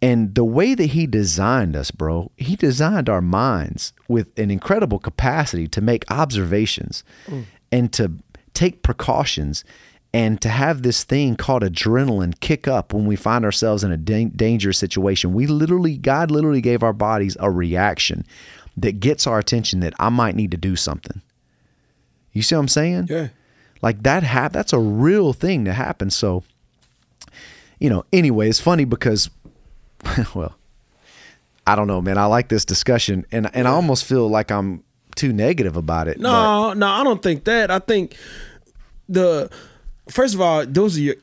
And 0.00 0.34
the 0.34 0.44
way 0.44 0.74
that 0.74 0.86
he 0.86 1.06
designed 1.06 1.76
us, 1.76 1.92
bro, 1.92 2.32
he 2.36 2.56
designed 2.56 3.08
our 3.08 3.20
minds 3.20 3.92
with 4.08 4.36
an 4.36 4.50
incredible 4.50 4.98
capacity 4.98 5.68
to 5.68 5.80
make 5.80 6.04
observations 6.10 7.04
mm. 7.26 7.44
and 7.70 7.92
to 7.92 8.12
take 8.52 8.82
precautions 8.82 9.64
and 10.12 10.40
to 10.42 10.48
have 10.48 10.82
this 10.82 11.04
thing 11.04 11.36
called 11.36 11.62
adrenaline 11.62 12.38
kick 12.40 12.68
up 12.68 12.92
when 12.92 13.06
we 13.06 13.16
find 13.16 13.44
ourselves 13.44 13.84
in 13.84 13.92
a 13.92 13.96
dan- 13.96 14.32
dangerous 14.34 14.76
situation. 14.76 15.32
We 15.32 15.46
literally, 15.46 15.96
God 15.96 16.30
literally 16.30 16.60
gave 16.60 16.82
our 16.82 16.92
bodies 16.92 17.36
a 17.40 17.50
reaction 17.50 18.26
that 18.76 19.00
gets 19.00 19.26
our 19.26 19.38
attention 19.38 19.80
that 19.80 19.94
I 19.98 20.08
might 20.08 20.34
need 20.34 20.50
to 20.50 20.56
do 20.56 20.76
something. 20.76 21.21
You 22.32 22.42
see 22.42 22.54
what 22.54 22.60
I'm 22.60 22.68
saying? 22.68 23.06
Yeah. 23.10 23.28
Like 23.82 24.02
that 24.04 24.22
hap- 24.22 24.52
that's 24.52 24.72
a 24.72 24.78
real 24.78 25.32
thing 25.32 25.64
to 25.64 25.72
happen. 25.72 26.10
So, 26.10 26.44
you 27.78 27.90
know, 27.90 28.04
anyway, 28.12 28.48
it's 28.48 28.60
funny 28.60 28.84
because 28.84 29.28
well, 30.34 30.54
I 31.66 31.74
don't 31.76 31.86
know, 31.86 32.00
man. 32.00 32.18
I 32.18 32.26
like 32.26 32.48
this 32.48 32.64
discussion 32.64 33.26
and 33.32 33.50
and 33.54 33.66
I 33.68 33.70
almost 33.72 34.04
feel 34.04 34.28
like 34.28 34.50
I'm 34.50 34.82
too 35.14 35.32
negative 35.32 35.76
about 35.76 36.08
it. 36.08 36.16
but- 36.16 36.22
No, 36.22 36.72
no, 36.72 36.86
I 36.86 37.04
don't 37.04 37.22
think 37.22 37.44
that. 37.44 37.70
I 37.70 37.78
think 37.80 38.16
the 39.08 39.50
first 40.08 40.34
of 40.34 40.40
all, 40.40 40.64
those 40.66 40.96
are 40.96 41.00
your. 41.00 41.14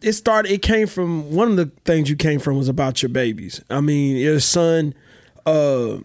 It 0.00 0.12
started. 0.14 0.50
It 0.52 0.62
came 0.62 0.86
from 0.88 1.32
one 1.32 1.48
of 1.50 1.56
the 1.56 1.66
things 1.84 2.10
you 2.10 2.16
came 2.16 2.40
from 2.40 2.56
was 2.58 2.68
about 2.68 3.02
your 3.02 3.08
babies. 3.08 3.62
I 3.70 3.80
mean, 3.80 4.16
your 4.16 4.40
son, 4.40 4.94
uh, 5.46 5.98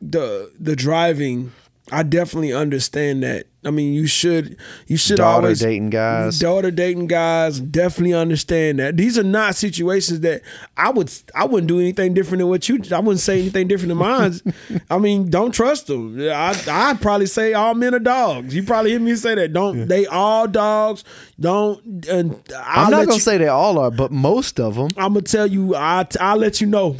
the 0.00 0.50
the 0.58 0.74
driving. 0.76 1.52
I 1.90 2.04
definitely 2.04 2.52
understand 2.54 3.22
that 3.22 3.46
I 3.64 3.70
mean, 3.70 3.92
you 3.94 4.06
should 4.08 4.56
you 4.88 4.96
should 4.96 5.18
Daughter 5.18 5.44
always 5.46 5.60
dating 5.60 5.90
guys. 5.90 6.38
daughter 6.40 6.70
dating 6.72 7.06
guys 7.06 7.60
definitely 7.60 8.12
understand 8.14 8.80
that 8.80 8.96
these 8.96 9.16
are 9.16 9.22
not 9.22 9.54
situations 9.54 10.20
that 10.20 10.42
I 10.76 10.90
would 10.90 11.12
I 11.34 11.44
wouldn't 11.44 11.68
do 11.68 11.78
anything 11.78 12.12
different 12.12 12.40
than 12.40 12.48
what 12.48 12.68
you 12.68 12.80
I 12.92 12.98
wouldn't 12.98 13.20
say 13.20 13.38
anything 13.40 13.68
different 13.68 13.90
than 13.90 13.98
mine. 13.98 14.32
I 14.90 14.98
mean, 14.98 15.30
don't 15.30 15.52
trust 15.52 15.86
them. 15.86 16.18
I 16.20 16.60
I'd 16.68 17.00
probably 17.00 17.26
say 17.26 17.52
all 17.54 17.74
men 17.74 17.94
are 17.94 17.98
dogs. 18.00 18.54
You 18.54 18.64
probably 18.64 18.90
hear 18.90 19.00
me 19.00 19.14
say 19.14 19.36
that. 19.36 19.52
Don't 19.52 19.86
they 19.86 20.06
all 20.06 20.48
dogs? 20.48 21.04
Don't. 21.38 22.04
And 22.08 22.40
I'll 22.56 22.86
I'm 22.86 22.90
not 22.90 23.00
gonna 23.04 23.14
you- 23.14 23.20
say 23.20 23.38
they 23.38 23.48
all 23.48 23.78
are, 23.78 23.90
but 23.92 24.10
most 24.10 24.58
of 24.58 24.74
them. 24.74 24.88
I'm 24.96 25.12
gonna 25.14 25.22
tell 25.22 25.46
you. 25.46 25.76
I 25.76 26.04
I'll 26.20 26.36
let 26.36 26.60
you 26.60 26.66
know. 26.66 26.96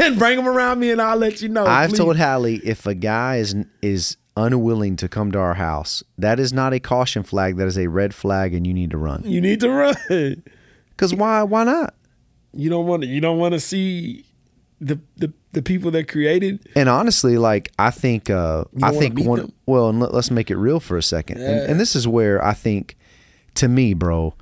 and 0.00 0.18
bring 0.18 0.36
them 0.36 0.48
around 0.48 0.78
me, 0.80 0.90
and 0.92 1.02
I'll 1.02 1.16
let 1.18 1.42
you 1.42 1.48
know. 1.50 1.66
I've 1.66 1.90
Please. 1.90 1.98
told 1.98 2.16
Hallie 2.16 2.56
if 2.64 2.86
a 2.86 2.94
guy 2.94 3.36
is 3.36 3.54
is 3.82 4.16
unwilling 4.36 4.96
to 4.96 5.08
come 5.08 5.32
to 5.32 5.38
our 5.38 5.54
house, 5.54 6.02
that 6.18 6.40
is 6.40 6.52
not 6.52 6.72
a 6.72 6.80
caution 6.80 7.22
flag. 7.22 7.56
That 7.56 7.66
is 7.66 7.78
a 7.78 7.88
red 7.88 8.14
flag, 8.14 8.54
and 8.54 8.66
you 8.66 8.74
need 8.74 8.90
to 8.90 8.98
run. 8.98 9.22
you 9.24 9.40
need 9.40 9.60
to 9.60 9.70
run. 9.70 10.42
Because 10.90 11.14
why? 11.14 11.42
Why 11.42 11.64
not? 11.64 11.94
You 12.52 12.70
don't 12.70 12.86
want 12.86 13.02
to. 13.02 13.08
You 13.08 13.20
don't 13.20 13.38
want 13.38 13.54
to 13.54 13.60
see 13.60 14.24
the 14.80 15.00
the 15.16 15.32
the 15.52 15.62
people 15.62 15.90
that 15.92 16.08
created. 16.08 16.68
And 16.76 16.88
honestly, 16.88 17.38
like 17.38 17.72
I 17.78 17.90
think, 17.90 18.30
uh, 18.30 18.64
I 18.82 18.92
think 18.92 19.20
one. 19.20 19.38
them? 19.40 19.52
Well, 19.66 19.88
and 19.88 20.00
let, 20.00 20.12
us 20.12 20.30
make 20.30 20.50
it 20.50 20.56
real 20.56 20.80
for 20.80 20.96
a 20.96 21.02
second. 21.02 21.40
And, 21.40 21.70
and 21.70 21.80
this 21.80 21.96
is 21.96 22.06
where 22.06 22.44
I 22.44 22.52
think, 22.52 22.96
to 23.54 23.68
me, 23.68 23.94
bro. 23.94 24.34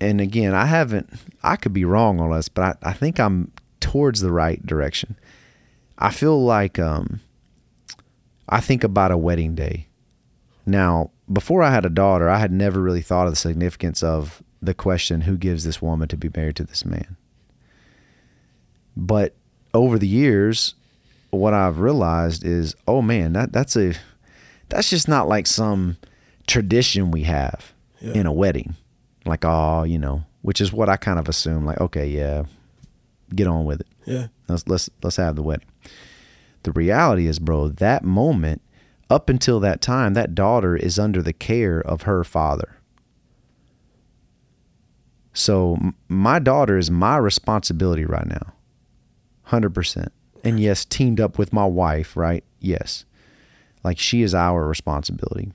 And 0.00 0.20
again, 0.20 0.54
I 0.54 0.66
haven't. 0.66 1.10
I 1.42 1.56
could 1.56 1.72
be 1.72 1.84
wrong 1.84 2.20
on 2.20 2.30
this, 2.30 2.48
but 2.48 2.78
I, 2.82 2.90
I 2.90 2.92
think 2.92 3.18
I'm 3.18 3.50
towards 3.80 4.20
the 4.20 4.30
right 4.30 4.64
direction. 4.64 5.16
I 5.98 6.12
feel 6.12 6.40
like 6.42 6.78
um, 6.78 7.20
I 8.48 8.60
think 8.60 8.82
about 8.84 9.10
a 9.10 9.16
wedding 9.18 9.54
day. 9.54 9.86
Now, 10.66 11.10
before 11.32 11.62
I 11.62 11.70
had 11.70 11.84
a 11.84 11.90
daughter, 11.90 12.28
I 12.28 12.38
had 12.38 12.52
never 12.52 12.80
really 12.80 13.02
thought 13.02 13.26
of 13.26 13.32
the 13.32 13.36
significance 13.36 14.02
of 14.02 14.42
the 14.60 14.74
question 14.74 15.22
who 15.22 15.36
gives 15.36 15.64
this 15.64 15.80
woman 15.80 16.08
to 16.08 16.16
be 16.16 16.30
married 16.34 16.56
to 16.56 16.64
this 16.64 16.84
man. 16.84 17.16
But 18.96 19.34
over 19.74 19.98
the 19.98 20.08
years, 20.08 20.74
what 21.30 21.54
I've 21.54 21.78
realized 21.78 22.44
is, 22.44 22.74
oh 22.86 23.02
man, 23.02 23.32
that 23.34 23.52
that's 23.52 23.76
a 23.76 23.94
that's 24.68 24.90
just 24.90 25.08
not 25.08 25.28
like 25.28 25.46
some 25.46 25.96
tradition 26.46 27.10
we 27.10 27.22
have 27.24 27.72
Yeah. 28.00 28.12
in 28.14 28.26
a 28.26 28.32
wedding. 28.32 28.74
Like, 29.24 29.44
oh, 29.44 29.84
you 29.84 29.98
know, 29.98 30.24
which 30.42 30.60
is 30.60 30.72
what 30.72 30.88
I 30.88 30.96
kind 30.96 31.18
of 31.18 31.28
assume, 31.28 31.64
like, 31.66 31.80
okay, 31.80 32.06
yeah, 32.08 32.44
get 33.34 33.46
on 33.46 33.64
with 33.64 33.80
it. 33.82 33.86
Yeah. 34.06 34.26
Let's 34.48 34.66
let's 34.66 34.90
let's 35.02 35.16
have 35.16 35.36
the 35.36 35.42
wedding. 35.42 35.66
The 36.62 36.72
reality 36.72 37.26
is, 37.26 37.38
bro, 37.38 37.68
that 37.68 38.04
moment 38.04 38.62
up 39.10 39.28
until 39.28 39.60
that 39.60 39.80
time, 39.80 40.14
that 40.14 40.34
daughter 40.34 40.76
is 40.76 40.98
under 40.98 41.22
the 41.22 41.32
care 41.32 41.80
of 41.80 42.02
her 42.02 42.24
father. 42.24 42.76
So 45.32 45.78
my 46.08 46.38
daughter 46.38 46.76
is 46.76 46.90
my 46.90 47.16
responsibility 47.16 48.04
right 48.04 48.26
now. 48.26 48.54
100%. 49.48 50.08
And 50.44 50.60
yes, 50.60 50.84
teamed 50.84 51.20
up 51.20 51.38
with 51.38 51.52
my 51.52 51.64
wife, 51.64 52.16
right? 52.16 52.44
Yes. 52.60 53.04
Like 53.84 53.98
she 53.98 54.22
is 54.22 54.34
our 54.34 54.66
responsibility. 54.66 55.52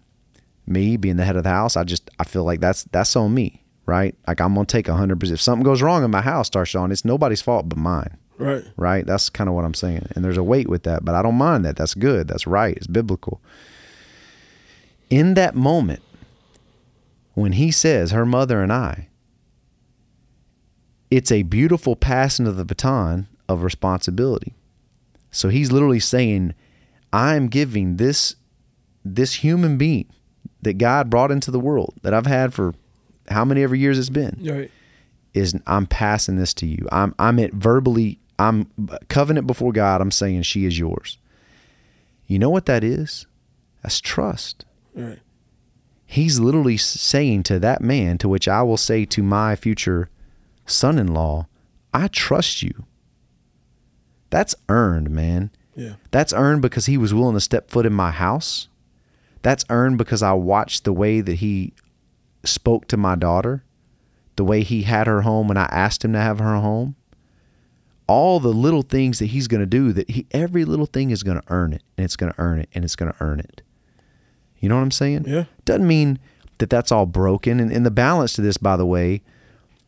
Me 0.65 0.97
being 0.97 1.17
the 1.17 1.25
head 1.25 1.35
of 1.35 1.43
the 1.43 1.49
house, 1.49 1.75
I 1.75 1.83
just 1.83 2.09
I 2.17 2.23
feel 2.23 2.45
like 2.45 2.61
that's 2.61 2.83
that's 2.85 3.15
on 3.17 3.33
me, 3.33 3.63
right? 3.85 4.15
Like 4.25 4.39
I'm 4.39 4.53
going 4.53 4.65
to 4.65 4.71
take 4.71 4.85
100%. 4.85 5.31
If 5.31 5.41
something 5.41 5.63
goes 5.63 5.81
wrong 5.81 6.03
in 6.03 6.11
my 6.11 6.21
house, 6.21 6.49
Tarshawn, 6.49 6.91
it's 6.91 7.03
nobody's 7.03 7.41
fault 7.41 7.67
but 7.67 7.77
mine 7.77 8.17
Right. 8.37 8.63
right? 8.77 9.05
That's 9.05 9.29
kind 9.29 9.47
of 9.47 9.55
what 9.55 9.63
I'm 9.65 9.73
saying. 9.73 10.07
And 10.15 10.23
there's 10.25 10.37
a 10.37 10.43
weight 10.43 10.67
with 10.67 10.83
that, 10.83 11.05
but 11.05 11.15
I 11.15 11.21
don't 11.21 11.35
mind 11.35 11.63
that. 11.65 11.75
That's 11.75 11.93
good. 11.93 12.27
That's 12.27 12.47
right. 12.47 12.75
It's 12.75 12.87
biblical. 12.87 13.41
In 15.09 15.35
that 15.35 15.55
moment, 15.55 16.01
when 17.35 17.53
he 17.53 17.71
says, 17.71 18.11
her 18.11 18.25
mother 18.25 18.61
and 18.61 18.73
I, 18.73 19.07
it's 21.11 21.31
a 21.31 21.43
beautiful 21.43 21.95
passing 21.95 22.47
of 22.47 22.57
the 22.57 22.65
baton 22.65 23.27
of 23.47 23.63
responsibility. 23.63 24.53
So 25.31 25.49
he's 25.49 25.71
literally 25.71 25.99
saying, 25.99 26.53
I'm 27.11 27.47
giving 27.47 27.97
this 27.97 28.35
this 29.05 29.33
human 29.35 29.77
being 29.77 30.07
that 30.61 30.77
God 30.77 31.09
brought 31.09 31.29
into 31.29 31.51
the 31.51 31.59
world 31.59 31.93
that 32.03 32.13
I've 32.13 32.25
had 32.25 32.53
for 32.53 32.73
how 33.29 33.43
many 33.43 33.61
ever 33.61 33.75
years 33.75 33.99
it's 33.99 34.09
been 34.09 34.37
Right. 34.41 34.71
is 35.33 35.53
I'm 35.67 35.85
passing 35.85 36.37
this 36.37 36.53
to 36.55 36.65
you. 36.65 36.87
I'm 36.91 37.13
I'm 37.19 37.37
verbally 37.51 38.19
I'm 38.43 38.99
covenant 39.07 39.47
before 39.47 39.71
God. 39.71 40.01
I'm 40.01 40.11
saying 40.11 40.43
she 40.43 40.65
is 40.65 40.77
yours. 40.77 41.17
You 42.27 42.39
know 42.39 42.49
what 42.49 42.65
that 42.65 42.83
is? 42.83 43.25
That's 43.81 44.01
trust. 44.01 44.65
Right. 44.93 45.19
He's 46.05 46.39
literally 46.39 46.77
saying 46.77 47.43
to 47.43 47.59
that 47.59 47.81
man, 47.81 48.17
to 48.19 48.29
which 48.29 48.47
I 48.47 48.61
will 48.61 48.77
say 48.77 49.05
to 49.05 49.23
my 49.23 49.55
future 49.55 50.09
son-in-law, 50.65 51.47
I 51.93 52.07
trust 52.07 52.61
you. 52.61 52.85
That's 54.29 54.55
earned, 54.67 55.09
man. 55.09 55.51
Yeah. 55.75 55.95
That's 56.11 56.33
earned 56.33 56.61
because 56.61 56.85
he 56.87 56.97
was 56.97 57.13
willing 57.13 57.35
to 57.35 57.41
step 57.41 57.69
foot 57.69 57.85
in 57.85 57.93
my 57.93 58.11
house. 58.11 58.67
That's 59.41 59.65
earned 59.69 59.97
because 59.97 60.21
I 60.21 60.33
watched 60.33 60.83
the 60.83 60.93
way 60.93 61.21
that 61.21 61.35
he 61.35 61.73
spoke 62.43 62.87
to 62.89 62.97
my 62.97 63.15
daughter, 63.15 63.63
the 64.35 64.43
way 64.43 64.63
he 64.63 64.83
had 64.83 65.07
her 65.07 65.21
home 65.21 65.47
when 65.47 65.57
I 65.57 65.65
asked 65.65 66.03
him 66.03 66.13
to 66.13 66.19
have 66.19 66.39
her 66.39 66.55
home. 66.57 66.95
All 68.13 68.39
the 68.39 68.53
little 68.53 68.83
things 68.83 69.17
that 69.19 69.27
he's 69.27 69.47
going 69.47 69.61
to 69.61 69.65
do 69.65 69.91
that 69.93 70.09
he 70.09 70.25
every 70.31 70.65
little 70.65 70.85
thing 70.85 71.09
is 71.09 71.23
going 71.23 71.39
to 71.41 71.43
earn 71.47 71.73
it 71.73 71.81
and 71.97 72.05
it's 72.05 72.15
going 72.15 72.31
to 72.31 72.39
earn 72.39 72.59
it 72.59 72.69
and 72.73 72.85
it's 72.85 72.95
going 72.95 73.11
to 73.11 73.17
earn 73.19 73.39
it. 73.39 73.61
You 74.59 74.69
know 74.69 74.75
what 74.75 74.81
I'm 74.81 74.91
saying? 74.91 75.25
Yeah. 75.27 75.45
Doesn't 75.65 75.87
mean 75.87 76.19
that 76.59 76.69
that's 76.69 76.91
all 76.91 77.05
broken 77.05 77.59
and, 77.59 77.71
and 77.71 77.85
the 77.85 77.91
balance 77.91 78.33
to 78.33 78.41
this 78.41 78.57
by 78.57 78.77
the 78.77 78.85
way 78.85 79.21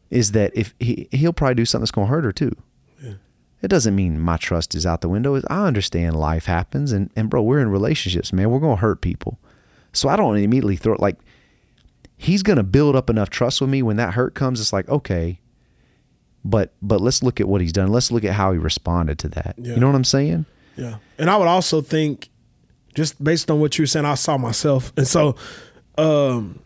is 0.09 0.31
that 0.31 0.51
if 0.55 0.73
he 0.79 1.07
he'll 1.11 1.33
probably 1.33 1.55
do 1.55 1.65
something 1.65 1.83
that's 1.83 1.91
going 1.91 2.07
to 2.07 2.11
hurt 2.11 2.23
her 2.23 2.31
too. 2.31 2.55
yeah. 3.01 3.13
It 3.61 3.67
doesn't 3.69 3.95
mean 3.95 4.19
my 4.19 4.37
trust 4.37 4.75
is 4.75 4.85
out 4.85 5.01
the 5.01 5.09
window. 5.09 5.35
Is 5.35 5.45
I 5.49 5.65
understand 5.65 6.15
life 6.15 6.45
happens, 6.45 6.91
and, 6.91 7.09
and 7.15 7.29
bro, 7.29 7.41
we're 7.41 7.59
in 7.59 7.69
relationships, 7.69 8.31
man. 8.33 8.49
We're 8.51 8.59
gonna 8.59 8.75
hurt 8.75 9.01
people, 9.01 9.39
so 9.91 10.09
I 10.09 10.15
don't 10.15 10.37
immediately 10.37 10.75
throw 10.75 10.93
it 10.93 10.99
like 10.99 11.17
he's 12.17 12.43
gonna 12.43 12.63
build 12.63 12.95
up 12.95 13.09
enough 13.09 13.29
trust 13.29 13.61
with 13.61 13.69
me 13.69 13.81
when 13.81 13.97
that 13.97 14.13
hurt 14.13 14.35
comes. 14.35 14.59
It's 14.61 14.73
like 14.73 14.87
okay, 14.87 15.39
but 16.45 16.71
but 16.81 17.01
let's 17.01 17.23
look 17.23 17.41
at 17.41 17.47
what 17.49 17.59
he's 17.59 17.73
done. 17.73 17.91
Let's 17.91 18.11
look 18.11 18.23
at 18.23 18.33
how 18.33 18.53
he 18.53 18.57
responded 18.59 19.19
to 19.19 19.29
that. 19.29 19.55
Yeah. 19.57 19.73
You 19.73 19.79
know 19.81 19.87
what 19.87 19.95
I'm 19.95 20.03
saying? 20.05 20.45
Yeah. 20.77 20.97
And 21.17 21.29
I 21.29 21.35
would 21.37 21.47
also 21.47 21.81
think, 21.81 22.29
just 22.93 23.21
based 23.21 23.49
on 23.51 23.59
what 23.59 23.77
you 23.77 23.83
were 23.83 23.87
saying, 23.87 24.05
I 24.05 24.13
saw 24.15 24.37
myself. 24.37 24.93
And 24.95 25.07
so 25.07 25.35
um 25.97 26.59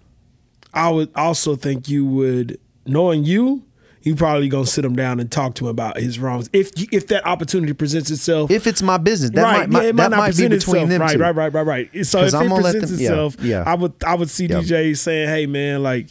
I 0.74 0.90
would 0.90 1.10
also 1.16 1.56
think 1.56 1.90
you 1.90 2.06
would, 2.06 2.60
knowing 2.86 3.24
you, 3.24 3.64
you 4.04 4.16
probably 4.16 4.50
gonna 4.50 4.66
sit 4.68 4.86
him 4.86 4.96
down 4.96 5.20
and 5.20 5.32
talk 5.32 5.56
to 5.56 5.66
him 5.66 5.72
about 5.72 5.98
his 5.98 6.20
wrongs. 6.20 6.50
If 6.54 6.72
if 6.92 7.08
that 7.08 7.26
opportunity 7.26 7.74
presents 7.74 8.12
itself. 8.12 8.52
If 8.52 8.68
it's 8.68 8.82
my 8.82 8.98
business, 8.98 9.32
that 9.32 9.42
right, 9.44 9.70
might, 9.70 9.84
yeah, 9.84 9.90
it 9.90 9.96
that 9.96 10.10
might 10.10 10.10
not 10.10 10.18
might 10.18 10.28
be 10.28 10.48
present 10.48 10.50
between 10.52 10.76
itself. 10.84 10.90
them 10.90 11.02
right, 11.02 11.14
two. 11.14 11.20
right, 11.20 11.36
right, 11.36 11.54
right, 11.54 11.66
right. 11.94 12.06
So 12.06 12.24
if 12.24 12.34
I'm 12.34 12.52
it 12.52 12.56
presents 12.62 12.92
them- 12.92 13.00
yeah, 13.00 13.08
itself, 13.08 13.36
yeah. 13.42 13.64
I 13.66 13.76
would 13.76 13.94
I 14.06 14.16
would 14.16 14.30
see 14.30 14.46
Yeah. 14.48 14.60
DJ 14.62 14.96
saying, 14.98 15.30
"Hey, 15.30 15.46
man, 15.46 15.84
like." 15.84 16.08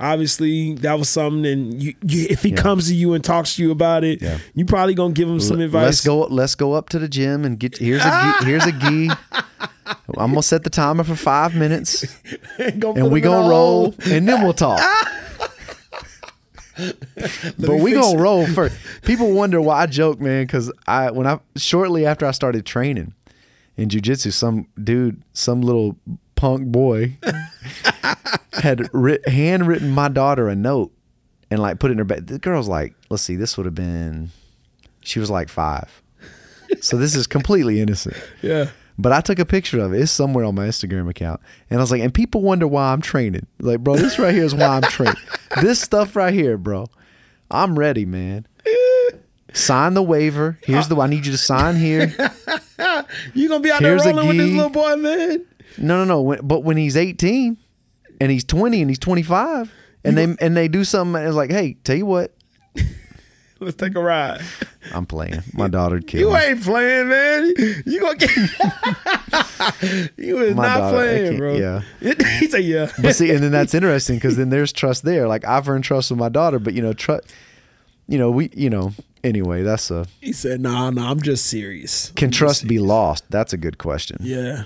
Obviously, 0.00 0.74
that 0.74 0.96
was 0.98 1.08
something, 1.08 1.44
and 1.44 1.82
you, 1.82 1.94
you, 2.02 2.26
if 2.30 2.42
he 2.42 2.52
comes 2.52 2.86
to 2.88 2.94
you 2.94 3.14
and 3.14 3.24
talks 3.24 3.56
to 3.56 3.62
you 3.62 3.72
about 3.72 4.04
it, 4.04 4.22
Yeah. 4.22 4.38
you 4.54 4.64
probably 4.64 4.94
gonna 4.94 5.12
give 5.12 5.28
him 5.28 5.40
some 5.40 5.60
advice. 5.60 5.84
Let's 5.84 6.04
go. 6.06 6.20
Let's 6.20 6.54
go 6.54 6.72
up 6.74 6.88
to 6.90 6.98
the 7.00 7.08
gym 7.08 7.44
and 7.44 7.58
get. 7.58 7.78
Here's 7.78 8.04
a 8.04 8.34
gi- 8.40 8.44
here's 8.46 8.64
a 8.66 8.72
gi. 8.72 9.10
I'm 10.16 10.30
gonna 10.30 10.42
set 10.42 10.64
the 10.64 10.70
timer 10.70 11.02
for 11.02 11.16
five 11.16 11.54
minutes, 11.56 12.04
and, 12.58 12.80
go 12.80 12.92
and 12.94 13.10
we 13.10 13.20
gonna 13.20 13.48
roll, 13.48 13.94
and 14.10 14.28
then 14.28 14.42
we'll 14.42 14.52
talk. 14.52 14.80
but 17.58 17.76
we 17.80 17.92
gonna 17.92 18.16
it. 18.18 18.22
roll 18.22 18.46
first. 18.46 18.76
People 19.02 19.32
wonder 19.32 19.60
why 19.60 19.80
I 19.82 19.86
joke, 19.86 20.20
man, 20.20 20.44
because 20.46 20.70
I 20.86 21.10
when 21.10 21.26
I 21.26 21.40
shortly 21.56 22.06
after 22.06 22.24
I 22.26 22.30
started 22.30 22.64
training 22.64 23.14
in 23.76 23.88
jujitsu, 23.88 24.32
some 24.32 24.68
dude, 24.82 25.22
some 25.32 25.60
little 25.62 25.96
punk 26.38 26.68
boy, 26.68 27.16
had 28.52 28.88
writ, 28.94 29.28
handwritten 29.28 29.90
my 29.90 30.08
daughter 30.08 30.48
a 30.48 30.54
note 30.54 30.92
and 31.50 31.60
like 31.60 31.80
put 31.80 31.90
it 31.90 31.92
in 31.92 31.98
her 31.98 32.04
bed. 32.04 32.28
The 32.28 32.38
girl's 32.38 32.68
like, 32.68 32.94
let's 33.10 33.24
see, 33.24 33.34
this 33.34 33.56
would 33.56 33.66
have 33.66 33.74
been, 33.74 34.30
she 35.00 35.18
was 35.18 35.30
like 35.30 35.48
five, 35.48 36.00
so 36.80 36.96
this 36.96 37.16
is 37.16 37.26
completely 37.26 37.80
innocent. 37.80 38.16
Yeah. 38.40 38.70
But 39.00 39.12
I 39.12 39.20
took 39.20 39.38
a 39.38 39.44
picture 39.44 39.80
of 39.80 39.92
it. 39.92 40.00
It's 40.00 40.10
somewhere 40.10 40.44
on 40.44 40.56
my 40.56 40.66
Instagram 40.66 41.08
account. 41.08 41.40
And 41.70 41.78
I 41.78 41.82
was 41.82 41.92
like, 41.92 42.02
and 42.02 42.12
people 42.12 42.42
wonder 42.42 42.66
why 42.66 42.92
I'm 42.92 43.00
training. 43.00 43.46
Like, 43.60 43.78
bro, 43.80 43.94
this 43.94 44.18
right 44.18 44.34
here 44.34 44.44
is 44.44 44.56
why 44.56 44.66
I'm 44.66 44.82
training. 44.82 45.14
this 45.62 45.80
stuff 45.80 46.16
right 46.16 46.34
here, 46.34 46.58
bro. 46.58 46.86
I'm 47.48 47.78
ready, 47.78 48.04
man. 48.04 48.46
Sign 49.52 49.94
the 49.94 50.02
waiver. 50.02 50.58
Here's 50.62 50.88
the 50.88 50.96
I 50.96 51.06
need 51.06 51.26
you 51.26 51.32
to 51.32 51.38
sign 51.38 51.76
here. 51.76 52.12
You 53.34 53.48
gonna 53.48 53.60
be 53.60 53.70
out 53.70 53.80
Here's 53.80 54.04
there 54.04 54.12
rolling 54.14 54.28
with 54.28 54.36
this 54.36 54.54
little 54.54 54.70
boy, 54.70 54.96
man? 54.96 55.44
No, 55.78 55.98
no, 55.98 56.04
no. 56.04 56.22
When, 56.22 56.40
but 56.46 56.64
when 56.64 56.76
he's 56.76 56.96
18 56.96 57.56
and 58.20 58.30
he's 58.30 58.44
20 58.44 58.80
and 58.82 58.90
he's 58.90 58.98
25 58.98 59.72
and 60.04 60.16
they 60.16 60.36
and 60.40 60.56
they 60.56 60.68
do 60.68 60.84
something 60.84 61.16
and 61.16 61.26
it's 61.26 61.36
like, 61.36 61.50
hey, 61.50 61.74
tell 61.84 61.96
you 61.96 62.06
what, 62.06 62.34
Let's 63.60 63.76
take 63.76 63.96
a 63.96 64.00
ride. 64.00 64.40
I'm 64.94 65.04
playing. 65.04 65.42
My 65.52 65.66
daughter 65.66 66.00
killed. 66.00 66.20
You 66.20 66.32
me. 66.32 66.44
ain't 66.44 66.62
playing, 66.62 67.08
man. 67.08 67.52
You 67.84 68.00
gonna 68.00 68.16
get. 68.16 68.30
you 70.16 70.38
is 70.42 70.54
My 70.54 70.68
not 70.68 70.78
daughter, 70.78 70.96
playing, 70.96 71.36
bro. 71.38 71.56
yeah. 71.56 71.82
he 72.38 72.46
said, 72.46 72.62
"Yeah." 72.62 72.92
But 73.02 73.16
see, 73.16 73.30
and 73.30 73.42
then 73.42 73.50
that's 73.50 73.74
interesting 73.74 74.16
because 74.16 74.36
then 74.36 74.50
there's 74.50 74.72
trust 74.72 75.02
there. 75.04 75.26
Like 75.26 75.44
I've 75.44 75.68
earned 75.68 75.82
trust 75.82 76.10
with 76.12 76.20
my 76.20 76.28
daughter, 76.28 76.60
but 76.60 76.74
you 76.74 76.82
know, 76.82 76.92
trust. 76.92 77.32
You 78.06 78.18
know, 78.18 78.30
we. 78.30 78.50
You 78.54 78.70
know. 78.70 78.92
Anyway, 79.24 79.62
that's 79.64 79.90
a. 79.90 80.06
He 80.20 80.32
said, 80.32 80.60
"Nah, 80.60 80.90
nah, 80.90 81.10
I'm 81.10 81.20
just 81.20 81.46
serious." 81.46 82.12
Can 82.14 82.28
I'm 82.28 82.32
trust 82.32 82.68
be 82.68 82.78
lost? 82.78 83.24
That's 83.28 83.52
a 83.52 83.56
good 83.56 83.78
question. 83.78 84.18
Yeah. 84.20 84.64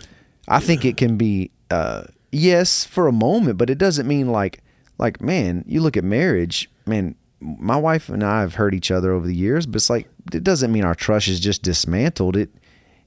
I 0.49 0.59
think 0.61 0.85
it 0.85 0.97
can 0.97 1.17
be 1.17 1.51
uh 1.71 2.05
yes 2.31 2.85
for 2.85 3.07
a 3.09 3.13
moment, 3.13 3.59
but 3.59 3.71
it 3.71 3.79
doesn't 3.79 4.07
mean 4.07 4.29
like 4.31 4.63
like 4.99 5.21
man, 5.21 5.65
you 5.67 5.81
look 5.81 5.97
at 5.97 6.05
marriage, 6.05 6.71
man, 6.87 7.15
my 7.41 7.77
wife 7.77 8.09
and 8.09 8.23
I 8.23 8.41
have 8.41 8.55
hurt 8.55 8.75
each 8.75 8.91
other 8.91 9.13
over 9.13 9.27
the 9.27 9.35
years, 9.35 9.67
but 9.67 9.77
it's 9.77 9.91
like 9.91 10.09
it 10.33 10.45
doesn't 10.45 10.71
mean 10.73 10.85
our 10.85 10.95
trust 10.95 11.29
is 11.29 11.41
just 11.41 11.63
dismantled. 11.63 12.37
It 12.37 12.51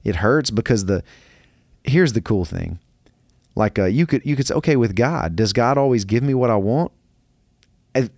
it 0.04 0.16
hurts 0.16 0.50
because 0.50 0.86
the 0.86 1.02
here's 1.84 2.12
the 2.12 2.20
cool 2.20 2.44
thing. 2.44 2.78
Like 3.54 3.78
uh 3.78 3.84
you 3.86 4.06
could 4.06 4.24
you 4.24 4.36
could 4.36 4.46
say 4.46 4.54
okay 4.54 4.76
with 4.76 4.94
God, 4.94 5.36
does 5.36 5.52
God 5.52 5.78
always 5.78 6.04
give 6.04 6.22
me 6.22 6.34
what 6.34 6.50
I 6.50 6.56
want? 6.56 6.92
I- 7.94 8.10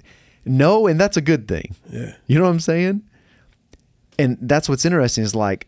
no, 0.45 0.87
and 0.87 0.99
that's 0.99 1.17
a 1.17 1.21
good 1.21 1.47
thing. 1.47 1.75
Yeah. 1.93 2.15
You 2.27 2.39
know 2.39 2.45
what 2.45 2.51
I'm 2.51 2.61
saying? 2.61 3.03
And 4.19 4.39
that's 4.41 4.69
what's 4.69 4.85
interesting 4.85 5.23
is 5.25 5.35
like 5.35 5.67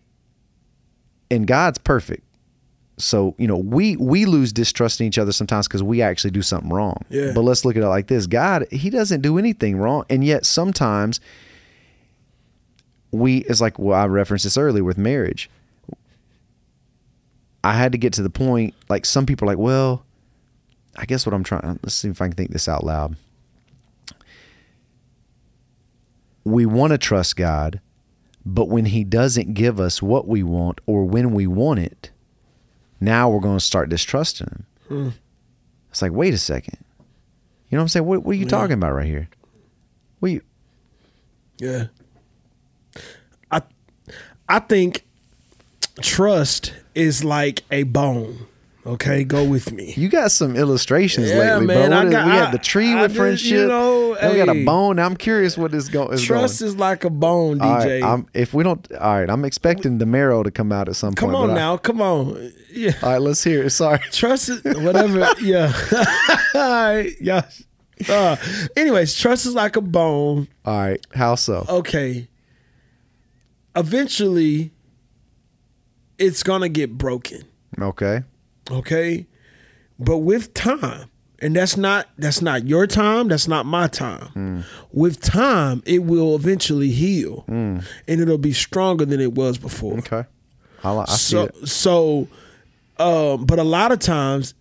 and 1.31 1.47
God's 1.47 1.79
perfect. 1.79 2.25
So, 3.01 3.35
you 3.39 3.47
know, 3.47 3.57
we 3.57 3.97
we 3.97 4.27
lose 4.27 4.53
distrust 4.53 5.01
in 5.01 5.07
each 5.07 5.19
other 5.19 5.33
sometimes 5.33 5.67
because 5.67 5.83
we 5.83 6.03
actually 6.03 6.31
do 6.31 6.43
something 6.43 6.71
wrong. 6.71 7.05
Yeah. 7.09 7.33
But 7.35 7.43
let's 7.43 7.65
look 7.65 7.77
at 7.77 7.83
it 7.83 7.89
like 7.89 8.07
this. 8.07 8.27
God, 8.27 8.67
he 8.71 8.91
doesn't 8.91 9.23
do 9.23 9.39
anything 9.39 9.77
wrong. 9.79 10.05
And 10.11 10.25
yet 10.25 10.45
sometimes 10.47 11.21
we 13.11 13.39
it's 13.39 13.61
like 13.61 13.79
well, 13.79 13.99
I 13.99 14.07
referenced 14.07 14.45
this 14.45 14.59
earlier 14.59 14.85
with 14.85 14.99
marriage. 14.99 15.51
I 17.63 17.75
had 17.75 17.93
to 17.93 17.99
get 17.99 18.15
to 18.15 18.23
the 18.23 18.31
point, 18.31 18.75
like 18.89 19.05
some 19.05 19.27
people 19.27 19.47
are 19.47 19.53
like, 19.53 19.59
well, 19.59 20.05
I 20.97 21.05
guess 21.05 21.27
what 21.27 21.35
I'm 21.35 21.45
trying 21.45 21.79
let's 21.83 21.95
see 21.95 22.09
if 22.09 22.21
I 22.21 22.29
can 22.29 22.37
think 22.37 22.53
this 22.53 22.69
out 22.69 22.85
loud. 22.85 23.17
We 26.45 26.65
want 26.65 26.93
to 26.93 26.99
trust 26.99 27.37
God, 27.37 27.81
but 28.47 28.69
when 28.69 28.87
he 28.87 29.05
doesn't 29.05 29.55
give 29.55 29.79
us 29.79 30.01
what 30.03 30.27
we 30.27 30.43
want 30.43 30.81
or 30.87 31.05
when 31.05 31.33
we 31.33 31.47
want 31.47 31.81
it, 31.81 32.11
now 33.01 33.29
we're 33.31 33.41
going 33.41 33.59
to 33.59 33.65
start 33.65 33.89
distrusting 33.89 34.47
him. 34.49 34.67
Hmm. 34.89 35.09
It's 35.91 36.03
like, 36.03 36.13
wait 36.13 36.35
a 36.35 36.39
second. 36.39 36.79
You 37.69 37.77
know 37.77 37.79
what 37.79 37.83
I'm 37.83 37.89
saying? 37.89 38.07
What, 38.07 38.23
what 38.25 38.33
are 38.33 38.35
you 38.39 38.45
Yeah. 38.45 38.49
talking 38.51 38.75
about 38.75 38.93
right 38.95 39.07
here? 39.07 39.29
What 40.21 40.33
you, 40.33 40.43
Yeah. 41.59 41.87
I 43.51 43.63
I 44.49 44.59
think 44.61 45.05
trust 46.01 46.73
is 46.95 47.25
like 47.25 47.63
a 47.71 47.85
bone. 47.85 48.47
Okay, 48.87 49.25
go 49.25 49.45
with 49.45 49.73
me. 49.73 49.93
you 49.97 50.09
got 50.09 50.33
some 50.33 50.57
illustrations 50.57 51.29
Yeah, 51.29 51.57
lately, 51.59 51.67
man, 51.67 51.91
bro. 51.91 51.99
I 51.99 52.05
is- 52.07 52.11
got- 52.13 52.27
we 52.27 52.33
got 52.33 52.53
the 52.53 52.59
tree 52.59 52.93
I 52.93 53.03
with 53.03 53.11
just, 53.11 53.19
friendship. 53.21 53.51
you 53.53 53.67
know, 53.69 54.15
Then 54.15 54.33
we 54.33 54.37
got 54.39 54.49
a 54.49 54.65
bone. 54.65 54.97
Now 54.97 55.05
I'm 55.05 55.17
curious 55.17 55.59
what 55.59 55.75
is, 55.75 55.89
go, 55.91 56.09
is 56.09 56.23
Trust 56.23 56.61
going. 56.61 56.69
is 56.71 56.77
like 56.79 57.05
a 57.05 57.11
bone, 57.11 57.59
DJ. 57.59 58.01
right, 58.03 58.25
if 58.33 58.55
we 58.55 58.65
don't, 58.65 58.91
all 58.95 59.21
right, 59.21 59.29
I'm 59.29 59.45
expecting 59.45 59.99
the 59.99 60.07
marrow 60.07 60.43
to 60.43 60.51
come 60.51 60.73
out 60.73 60.89
at 60.89 60.97
some 60.97 61.13
come 61.13 61.29
point. 61.29 61.35
Come 61.37 61.43
on 61.43 61.49
but 61.49 61.53
I- 61.53 61.57
now, 61.57 61.77
come 61.77 62.01
on. 62.01 62.53
Yeah. 62.73 62.93
all 63.03 63.11
right, 63.11 63.21
let's 63.21 63.45
hear 63.45 63.65
it. 63.65 63.71
Sorry. 63.71 63.99
Trust 64.13 64.49
is 64.49 64.63
whatever. 64.65 65.29
yeah. 65.43 65.73
All 66.55 66.61
right. 66.95 67.13
Yeah. 67.21 67.43
Uh, 68.09 68.37
anyways, 68.79 69.15
trust 69.15 69.45
is 69.45 69.55
like 69.55 69.77
a 69.77 69.83
bone. 69.83 70.49
All 70.65 70.79
right, 70.79 71.07
how 71.15 71.35
so? 71.35 71.67
Okay. 71.69 72.29
Eventually, 73.77 74.73
it's 76.19 76.43
gonna 76.43 76.69
get 76.71 76.97
broken. 76.97 77.43
Okay. 77.79 78.23
Okay? 78.71 79.27
But 79.99 80.19
with 80.19 80.55
time 80.55 81.11
and 81.43 81.57
that's 81.57 81.77
not 81.77 82.09
that's 82.19 82.43
not 82.43 82.67
your 82.67 82.87
time 82.87 83.29
that's 83.29 83.49
not 83.49 83.67
my 83.67 83.87
time. 83.87 84.65
With 84.93 85.21
time 85.21 85.83
it 85.87 86.05
will 86.05 86.35
eventually 86.35 86.91
heal. 86.91 87.45
And 87.49 87.85
it'll 88.07 88.39
be 88.39 88.53
stronger 88.53 89.05
than 89.05 89.21
it 89.21 89.35
was 89.35 89.59
before. 89.59 89.99
Okay. 89.99 90.25
I, 90.83 90.97
I 90.97 91.05
see 91.07 91.15
so 91.17 91.45
it. 91.45 91.69
so 91.69 92.29
um 92.99 93.45
but 93.45 93.59
a 93.59 93.65
lot 93.65 93.93
of 93.93 93.99
times 93.99 94.55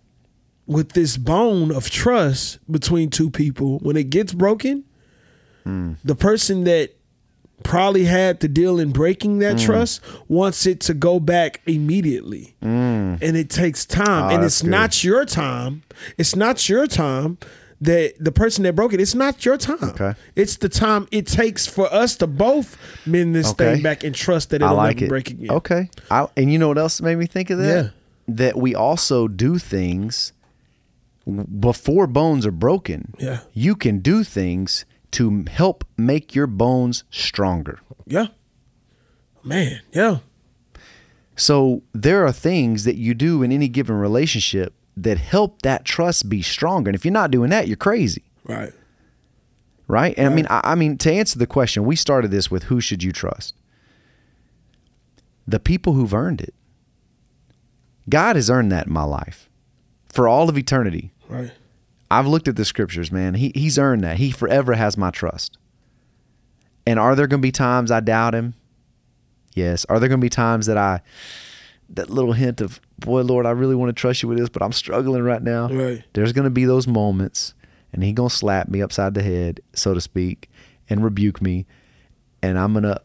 with 0.66 0.92
this 0.92 1.16
bone 1.16 1.72
of 1.72 1.90
trust 1.90 2.58
between 2.70 3.10
two 3.10 3.30
people 3.30 3.78
when 3.78 3.96
it 3.96 4.10
gets 4.10 4.32
broken 4.32 4.84
the 6.04 6.14
person 6.16 6.64
that 6.64 6.90
probably 7.62 8.04
had 8.04 8.40
to 8.40 8.48
deal 8.48 8.78
in 8.78 8.90
breaking 8.92 9.38
that 9.40 9.56
Mm. 9.56 9.64
trust 9.64 10.00
wants 10.28 10.66
it 10.66 10.80
to 10.80 10.94
go 10.94 11.20
back 11.20 11.60
immediately 11.66 12.54
and 12.62 13.22
it 13.22 13.50
takes 13.50 13.84
time 13.84 14.30
Oh, 14.30 14.34
and 14.34 14.44
it's 14.44 14.62
good. 14.62 14.70
not 14.70 15.04
your 15.04 15.24
time 15.24 15.82
it's 16.18 16.34
not 16.34 16.68
your 16.68 16.86
time 16.86 17.38
that 17.82 18.14
the 18.20 18.32
person 18.32 18.64
that 18.64 18.74
broke 18.74 18.92
it 18.92 19.00
it's 19.00 19.14
not 19.14 19.44
your 19.44 19.56
time 19.56 19.78
Okay. 19.82 20.14
it's 20.36 20.56
the 20.56 20.68
time 20.68 21.06
it 21.10 21.26
takes 21.26 21.66
for 21.66 21.92
us 21.92 22.16
to 22.16 22.26
both 22.26 22.76
mend 23.06 23.34
this 23.34 23.50
Okay. 23.50 23.74
thing 23.74 23.82
back 23.82 24.04
and 24.04 24.14
trust 24.14 24.50
that 24.50 24.62
it'll 24.62 24.74
like 24.76 24.96
never 24.96 25.06
it. 25.06 25.08
break 25.08 25.30
again 25.30 25.50
Okay. 25.50 25.90
I, 26.10 26.26
and 26.36 26.52
you 26.52 26.58
know 26.58 26.68
what 26.68 26.78
else 26.78 27.00
made 27.02 27.16
me 27.16 27.26
think 27.26 27.50
of 27.50 27.58
that? 27.58 27.84
Yeah. 27.84 27.90
That 28.28 28.56
we 28.56 28.74
also 28.74 29.28
do 29.28 29.58
things 29.58 30.32
before 31.60 32.06
bones 32.06 32.46
are 32.46 32.50
broken. 32.52 33.14
Yeah. 33.18 33.40
You 33.52 33.74
can 33.76 33.98
do 33.98 34.24
things 34.24 34.84
to 35.12 35.44
help 35.50 35.84
make 35.96 36.34
your 36.34 36.46
bones 36.46 37.04
stronger. 37.10 37.80
Yeah. 38.06 38.28
Man, 39.42 39.80
yeah. 39.92 40.18
So 41.36 41.82
there 41.94 42.26
are 42.26 42.32
things 42.32 42.84
that 42.84 42.96
you 42.96 43.14
do 43.14 43.42
in 43.42 43.50
any 43.50 43.68
given 43.68 43.96
relationship 43.96 44.74
that 44.96 45.18
help 45.18 45.62
that 45.62 45.84
trust 45.84 46.28
be 46.28 46.42
stronger. 46.42 46.90
And 46.90 46.94
if 46.94 47.04
you're 47.04 47.12
not 47.12 47.30
doing 47.30 47.50
that, 47.50 47.66
you're 47.66 47.76
crazy. 47.76 48.24
Right. 48.44 48.72
right? 49.88 50.14
And 50.18 50.28
I 50.28 50.34
mean, 50.34 50.46
I, 50.50 50.60
I 50.64 50.74
mean, 50.74 50.98
to 50.98 51.12
answer 51.12 51.38
the 51.38 51.46
question, 51.46 51.84
we 51.84 51.96
started 51.96 52.30
this 52.30 52.50
with 52.50 52.64
who 52.64 52.80
should 52.80 53.02
you 53.02 53.12
trust? 53.12 53.54
The 55.46 55.60
people 55.60 55.94
who've 55.94 56.12
earned 56.12 56.40
it. 56.40 56.54
God 58.08 58.36
has 58.36 58.50
earned 58.50 58.72
that 58.72 58.88
in 58.88 58.92
my 58.92 59.04
life 59.04 59.48
for 60.08 60.28
all 60.28 60.48
of 60.48 60.58
eternity. 60.58 61.12
Right. 61.28 61.52
I've 62.10 62.26
looked 62.26 62.48
at 62.48 62.56
the 62.56 62.64
scriptures, 62.64 63.12
man. 63.12 63.34
He 63.34 63.52
he's 63.54 63.78
earned 63.78 64.02
that. 64.04 64.16
He 64.18 64.30
forever 64.30 64.74
has 64.74 64.96
my 64.96 65.10
trust. 65.10 65.56
And 66.86 66.98
are 66.98 67.14
there 67.14 67.26
going 67.26 67.40
to 67.40 67.46
be 67.46 67.52
times 67.52 67.90
I 67.90 68.00
doubt 68.00 68.34
him? 68.34 68.54
Yes. 69.54 69.84
Are 69.86 70.00
there 70.00 70.08
going 70.08 70.20
to 70.20 70.24
be 70.24 70.30
times 70.30 70.66
that 70.66 70.76
I 70.78 71.02
that 71.90 72.08
little 72.08 72.32
hint 72.32 72.60
of, 72.60 72.80
boy, 72.98 73.22
Lord, 73.22 73.46
I 73.46 73.50
really 73.50 73.74
want 73.74 73.88
to 73.88 74.00
trust 74.00 74.22
you 74.22 74.28
with 74.28 74.38
this, 74.38 74.48
but 74.48 74.62
I'm 74.62 74.72
struggling 74.72 75.22
right 75.22 75.42
now. 75.42 75.68
Right. 75.68 76.04
There's 76.12 76.32
going 76.32 76.44
to 76.44 76.50
be 76.50 76.64
those 76.64 76.86
moments, 76.86 77.54
and 77.92 78.02
he 78.04 78.12
going 78.12 78.28
to 78.28 78.34
slap 78.34 78.68
me 78.68 78.80
upside 78.80 79.14
the 79.14 79.22
head, 79.22 79.60
so 79.74 79.92
to 79.92 80.00
speak, 80.00 80.48
and 80.88 81.02
rebuke 81.02 81.42
me, 81.42 81.66
and 82.42 82.58
I'm 82.58 82.72
going 82.72 82.84
to 82.84 83.00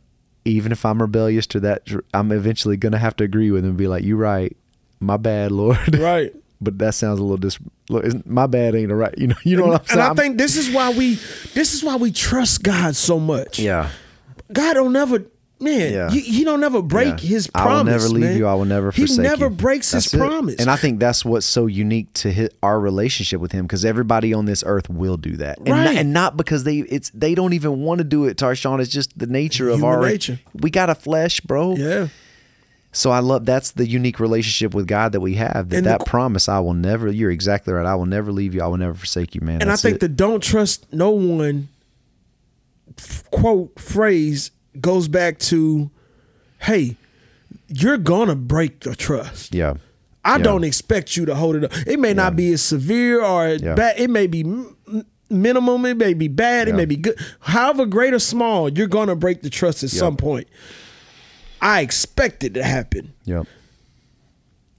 even 0.47 0.71
if 0.71 0.85
I'm 0.85 1.01
rebellious 1.01 1.47
to 1.47 1.59
that, 1.61 1.89
I'm 2.13 2.31
eventually 2.31 2.77
going 2.77 2.91
to 2.91 2.99
have 2.99 3.15
to 3.15 3.23
agree 3.23 3.49
with 3.49 3.63
him 3.63 3.71
and 3.71 3.77
be 3.77 3.87
like, 3.87 4.03
"You're 4.03 4.17
right. 4.17 4.55
My 4.99 5.17
bad, 5.17 5.51
Lord." 5.51 5.95
Right. 5.99 6.33
But 6.61 6.77
that 6.79 6.93
sounds 6.95 7.19
a 7.19 7.23
little 7.23 7.37
dis. 7.37 7.57
look, 7.89 8.25
My 8.25 8.47
bad 8.47 8.75
ain't 8.75 8.91
a 8.91 8.95
right. 8.95 9.13
You 9.17 9.27
know. 9.27 9.35
You 9.43 9.57
know 9.57 9.67
what 9.67 9.81
I'm 9.81 9.87
saying? 9.87 9.99
And 9.99 10.19
I 10.19 10.21
think 10.21 10.37
this 10.37 10.55
is 10.57 10.69
why 10.71 10.91
we 10.91 11.15
this 11.53 11.73
is 11.73 11.83
why 11.83 11.95
we 11.97 12.11
trust 12.11 12.63
God 12.63 12.95
so 12.95 13.19
much. 13.19 13.59
yeah. 13.59 13.89
God 14.51 14.73
don't 14.75 14.93
never 14.93 15.25
man, 15.59 15.93
Yeah. 15.93 16.09
he, 16.11 16.19
he 16.19 16.43
don't 16.43 16.59
never 16.59 16.81
break 16.81 17.23
Yeah. 17.23 17.29
his 17.29 17.47
promise. 17.47 17.71
I 17.71 17.77
will 17.77 17.83
never 17.85 18.07
leave 18.09 18.23
man. 18.25 18.37
you. 18.37 18.45
I 18.45 18.53
will 18.53 18.65
never 18.65 18.91
forsake 18.91 19.17
you. 19.17 19.23
He 19.23 19.27
never 19.29 19.45
you. 19.45 19.49
breaks 19.51 19.91
his 19.91 20.13
it. 20.13 20.17
promise. 20.17 20.55
And 20.59 20.69
I 20.69 20.75
think 20.75 20.99
that's 20.99 21.23
what's 21.25 21.45
so 21.45 21.65
unique 21.65 22.11
to 22.15 22.31
his, 22.31 22.49
our 22.61 22.79
relationship 22.79 23.39
with 23.41 23.53
him 23.53 23.65
because 23.65 23.85
everybody 23.85 24.33
on 24.33 24.45
this 24.45 24.63
earth 24.67 24.89
will 24.89 25.17
do 25.17 25.37
that. 25.37 25.57
And, 25.59 25.69
Right. 25.69 25.83
not, 25.85 25.95
and 25.95 26.13
not 26.13 26.37
because 26.37 26.63
they 26.65 26.79
it's 26.79 27.09
they 27.11 27.33
don't 27.35 27.53
even 27.53 27.79
want 27.81 27.99
to 27.99 28.03
do 28.03 28.25
it, 28.25 28.37
Tarshawn. 28.37 28.79
It's 28.81 28.91
just 28.91 29.17
the 29.17 29.27
nature 29.27 29.69
of 29.69 29.83
our 29.83 30.01
nature. 30.01 30.39
We 30.53 30.69
got 30.69 30.89
a 30.89 30.95
flesh, 30.95 31.39
bro. 31.39 31.75
yeah. 31.75 32.07
So 32.95 33.11
I 33.11 33.19
love 33.19 33.45
that's 33.45 33.71
the 33.71 33.85
unique 33.87 34.19
relationship 34.21 34.73
with 34.73 34.87
God 34.87 35.11
that 35.11 35.19
we 35.19 35.33
have. 35.35 35.69
That 35.69 35.77
And 35.77 35.85
the 35.85 35.89
that 35.89 35.99
qu- 35.99 36.05
promise, 36.05 36.47
I 36.47 36.59
will 36.59 36.73
never. 36.73 37.11
You're 37.11 37.29
exactly 37.31 37.73
right. 37.73 37.85
I 37.85 37.93
will 37.95 38.05
never 38.05 38.31
leave 38.31 38.55
you. 38.55 38.61
I 38.61 38.67
will 38.67 38.77
never 38.77 38.93
forsake 38.93 39.35
you, 39.35 39.41
man. 39.41 39.61
And 39.61 39.69
I 39.71 39.75
think 39.75 39.95
it. 39.95 39.99
the 39.99 40.07
don't 40.07 40.41
trust 40.41 40.85
no 40.93 41.09
one 41.11 41.67
quote 43.31 43.77
phrase 43.79 44.51
goes 44.79 45.07
back 45.07 45.39
to 45.39 45.89
hey, 46.59 46.95
you're 47.67 47.97
gonna 47.97 48.35
break 48.35 48.81
the 48.81 48.95
trust. 48.95 49.53
yeah, 49.53 49.73
I 50.23 50.37
Yeah. 50.37 50.43
don't 50.43 50.63
expect 50.63 51.15
you 51.17 51.25
to 51.25 51.35
hold 51.35 51.55
it 51.57 51.63
up. 51.65 51.71
It 51.85 51.99
may 51.99 52.13
not 52.13 52.35
be 52.35 52.53
as 52.53 52.61
severe 52.61 53.23
or 53.23 53.49
Yeah. 53.49 53.75
bad. 53.75 53.99
It 53.99 54.09
may 54.09 54.27
be 54.27 54.41
m- 54.41 54.75
minimum. 55.29 55.85
It 55.85 55.97
may 55.97 56.13
be 56.13 56.27
bad. 56.27 56.67
It 56.67 56.75
may 56.75 56.85
be 56.85 56.95
good. 56.95 57.17
However 57.41 57.85
great 57.85 58.13
or 58.13 58.19
small, 58.19 58.69
you're 58.69 58.87
going 58.87 59.07
to 59.09 59.15
break 59.15 59.41
the 59.41 59.49
trust 59.49 59.83
at 59.83 59.91
Yeah. 59.93 59.99
some 59.99 60.15
point. 60.17 60.47
I 61.61 61.81
expect 61.81 62.43
it 62.43 62.53
to 62.55 62.63
happen. 62.63 63.13
yeah, 63.23 63.43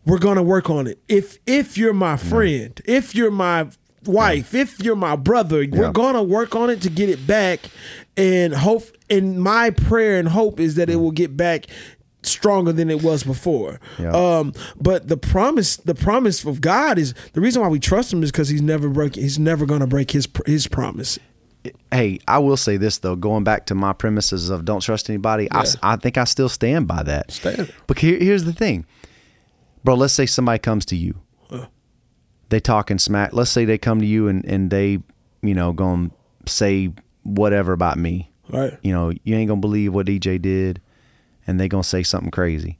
We're 0.04 0.18
going 0.18 0.36
to 0.36 0.42
work 0.42 0.70
on 0.70 0.86
it. 0.86 0.98
If 1.08 1.38
if 1.46 1.76
you're 1.76 1.92
my 1.92 2.16
friend, 2.16 2.80
if 2.84 3.14
you're 3.14 3.30
my 3.30 3.68
wife, 4.04 4.54
if 4.54 4.78
you're 4.80 4.94
my 4.96 5.16
brother, 5.16 5.62
Yeah. 5.62 5.78
we're 5.78 5.90
gonna 5.92 6.22
work 6.22 6.54
on 6.54 6.70
it 6.70 6.80
to 6.82 6.90
get 6.90 7.08
it 7.08 7.26
back. 7.26 7.58
And 8.16 8.54
hope 8.54 8.84
and 9.10 9.40
my 9.42 9.70
prayer 9.70 10.18
and 10.18 10.28
hope 10.28 10.60
is 10.60 10.76
that 10.76 10.88
it 10.88 10.96
will 10.96 11.10
get 11.10 11.36
back 11.36 11.66
stronger 12.22 12.72
than 12.72 12.88
it 12.88 13.02
was 13.02 13.24
before. 13.24 13.80
Yeah. 13.98 14.10
Um, 14.12 14.52
but 14.80 15.08
the 15.08 15.16
promise, 15.16 15.76
the 15.76 15.94
promise 15.94 16.44
of 16.44 16.60
God 16.60 16.98
is 16.98 17.14
the 17.32 17.40
reason 17.40 17.62
why 17.62 17.68
we 17.68 17.78
trust 17.80 18.12
Him 18.12 18.22
is 18.22 18.30
because 18.30 18.48
He's 18.48 18.62
never 18.62 18.88
break. 18.88 19.16
He's 19.16 19.38
never 19.40 19.66
gonna 19.66 19.86
break 19.88 20.12
His 20.12 20.28
His 20.46 20.68
promise. 20.68 21.18
Hey, 21.92 22.18
I 22.26 22.38
will 22.38 22.56
say 22.56 22.76
this 22.76 22.98
though, 22.98 23.16
going 23.16 23.44
back 23.44 23.66
to 23.66 23.74
my 23.74 23.92
premises 23.92 24.50
of 24.50 24.64
don't 24.64 24.80
trust 24.80 25.08
anybody, 25.10 25.48
Yeah. 25.52 25.64
I 25.82 25.96
think 25.96 26.18
I 26.18 26.24
still 26.24 26.48
stand 26.48 26.86
by 26.86 27.02
that. 27.02 27.30
Stand. 27.30 27.72
But 27.86 27.98
here, 27.98 28.18
here's 28.18 28.44
the 28.44 28.52
thing, 28.52 28.86
bro. 29.84 29.94
Let's 29.94 30.12
say 30.14 30.26
somebody 30.26 30.58
comes 30.58 30.84
to 30.86 30.96
you, 30.96 31.20
they 32.48 32.60
talking 32.60 32.98
smack. 32.98 33.32
Let's 33.32 33.50
say 33.50 33.64
they 33.64 33.78
come 33.78 34.00
to 34.00 34.06
you 34.06 34.28
and 34.28 34.44
and 34.44 34.70
they, 34.70 34.98
you 35.42 35.54
know, 35.54 35.72
gonna 35.72 36.10
say 36.46 36.92
whatever 37.22 37.72
about 37.72 37.98
me. 37.98 38.30
Right. 38.48 38.78
You 38.82 38.92
know, 38.92 39.12
you 39.24 39.34
ain't 39.34 39.48
gonna 39.48 39.60
believe 39.60 39.92
what 39.94 40.06
DJ 40.06 40.40
did, 40.40 40.80
and 41.46 41.58
they 41.58 41.68
gonna 41.68 41.82
say 41.82 42.02
something 42.02 42.30
crazy. 42.30 42.78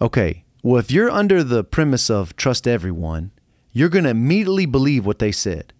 Okay, 0.00 0.44
well, 0.62 0.78
if 0.80 0.90
you're 0.90 1.10
under 1.10 1.44
the 1.44 1.62
premise 1.62 2.08
of 2.08 2.34
trust 2.36 2.66
everyone, 2.66 3.30
you're 3.72 3.90
gonna 3.90 4.08
immediately 4.08 4.64
believe 4.64 5.04
what 5.04 5.18
they 5.18 5.30
said. 5.30 5.73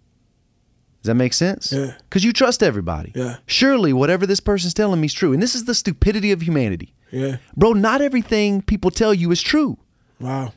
Does 1.05 1.09
that 1.09 1.17
make 1.17 1.35
sense? 1.35 1.71
Yeah. 1.71 1.93
Because 2.09 2.25
you 2.25 2.33
trust 2.33 2.62
everybody. 2.62 3.12
Yeah. 3.14 3.37
Surely 3.45 3.93
whatever 3.93 4.27
this 4.27 4.40
person's 4.40 4.73
telling 4.73 5.03
me 5.03 5.05
is 5.05 5.12
true. 5.12 5.35
And 5.35 5.43
this 5.43 5.55
is 5.55 5.67
the 5.67 5.75
stupidity 5.75 6.33
of 6.33 6.40
humanity. 6.40 6.95
Yeah. 7.11 7.37
Bro, 7.55 7.75
not 7.75 8.01
everything 8.01 8.62
people 8.62 8.90
tell 8.90 9.12
you 9.12 9.31
is 9.31 9.43
true. 9.43 9.77
Wow. 10.19 10.55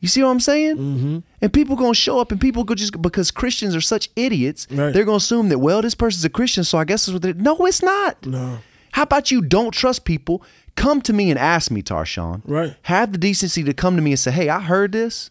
You 0.00 0.08
see 0.08 0.24
what 0.24 0.30
I'm 0.30 0.40
saying? 0.40 0.76
Mm-hmm. 0.76 1.18
And 1.40 1.52
people 1.52 1.76
gonna 1.76 1.94
show 1.94 2.18
up, 2.18 2.32
and 2.32 2.40
people 2.40 2.64
go 2.64 2.74
just 2.74 3.00
because 3.00 3.30
Christians 3.30 3.76
are 3.76 3.80
such 3.80 4.10
idiots, 4.16 4.66
Right. 4.72 4.92
they're 4.92 5.04
gonna 5.04 5.18
assume 5.18 5.50
that 5.50 5.60
well, 5.60 5.82
this 5.82 5.94
person's 5.94 6.24
a 6.24 6.28
Christian, 6.30 6.64
so 6.64 6.76
I 6.78 6.84
guess 6.84 7.06
that's 7.06 7.12
what 7.12 7.22
they. 7.22 7.32
No, 7.32 7.54
it's 7.64 7.80
not. 7.80 8.26
No. 8.26 8.58
How 8.90 9.04
about 9.04 9.30
you 9.30 9.40
don't 9.40 9.70
trust 9.70 10.04
people? 10.04 10.42
Come 10.74 11.00
to 11.02 11.12
me 11.12 11.30
and 11.30 11.38
ask 11.38 11.70
me, 11.70 11.80
Tarshawn. 11.80 12.42
Right. 12.44 12.74
Have 12.82 13.12
the 13.12 13.18
decency 13.18 13.62
to 13.62 13.72
come 13.72 13.94
to 13.94 14.02
me 14.02 14.10
and 14.10 14.18
say, 14.18 14.32
"Hey, 14.32 14.48
I 14.48 14.60
heard 14.60 14.90
this. 14.90 15.30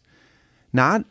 Now, 0.72 0.88
I, 0.88 1.04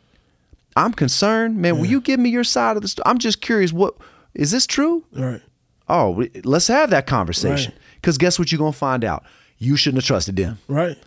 I'm 0.75 0.93
concerned, 0.93 1.57
man. 1.57 1.77
Will 1.77 1.85
you 1.85 2.01
give 2.01 2.19
me 2.19 2.29
your 2.29 2.43
side 2.43 2.75
of 2.75 2.81
the 2.81 2.87
story? 2.87 3.03
I'm 3.05 3.17
just 3.17 3.41
curious. 3.41 3.71
What 3.73 3.95
is 4.33 4.51
this 4.51 4.65
true? 4.65 5.03
Right. 5.11 5.41
Oh, 5.87 6.25
let's 6.43 6.67
have 6.67 6.89
that 6.91 7.07
conversation. 7.07 7.71
Right. 7.73 7.81
Because 7.95 8.17
guess 8.17 8.39
what? 8.39 8.51
You're 8.51 8.59
gonna 8.59 8.71
find 8.71 9.03
out. 9.03 9.23
You 9.59 9.75
shouldn't 9.77 10.01
have 10.03 10.07
trusted 10.07 10.35
them. 10.35 10.57
Right. 10.67 10.97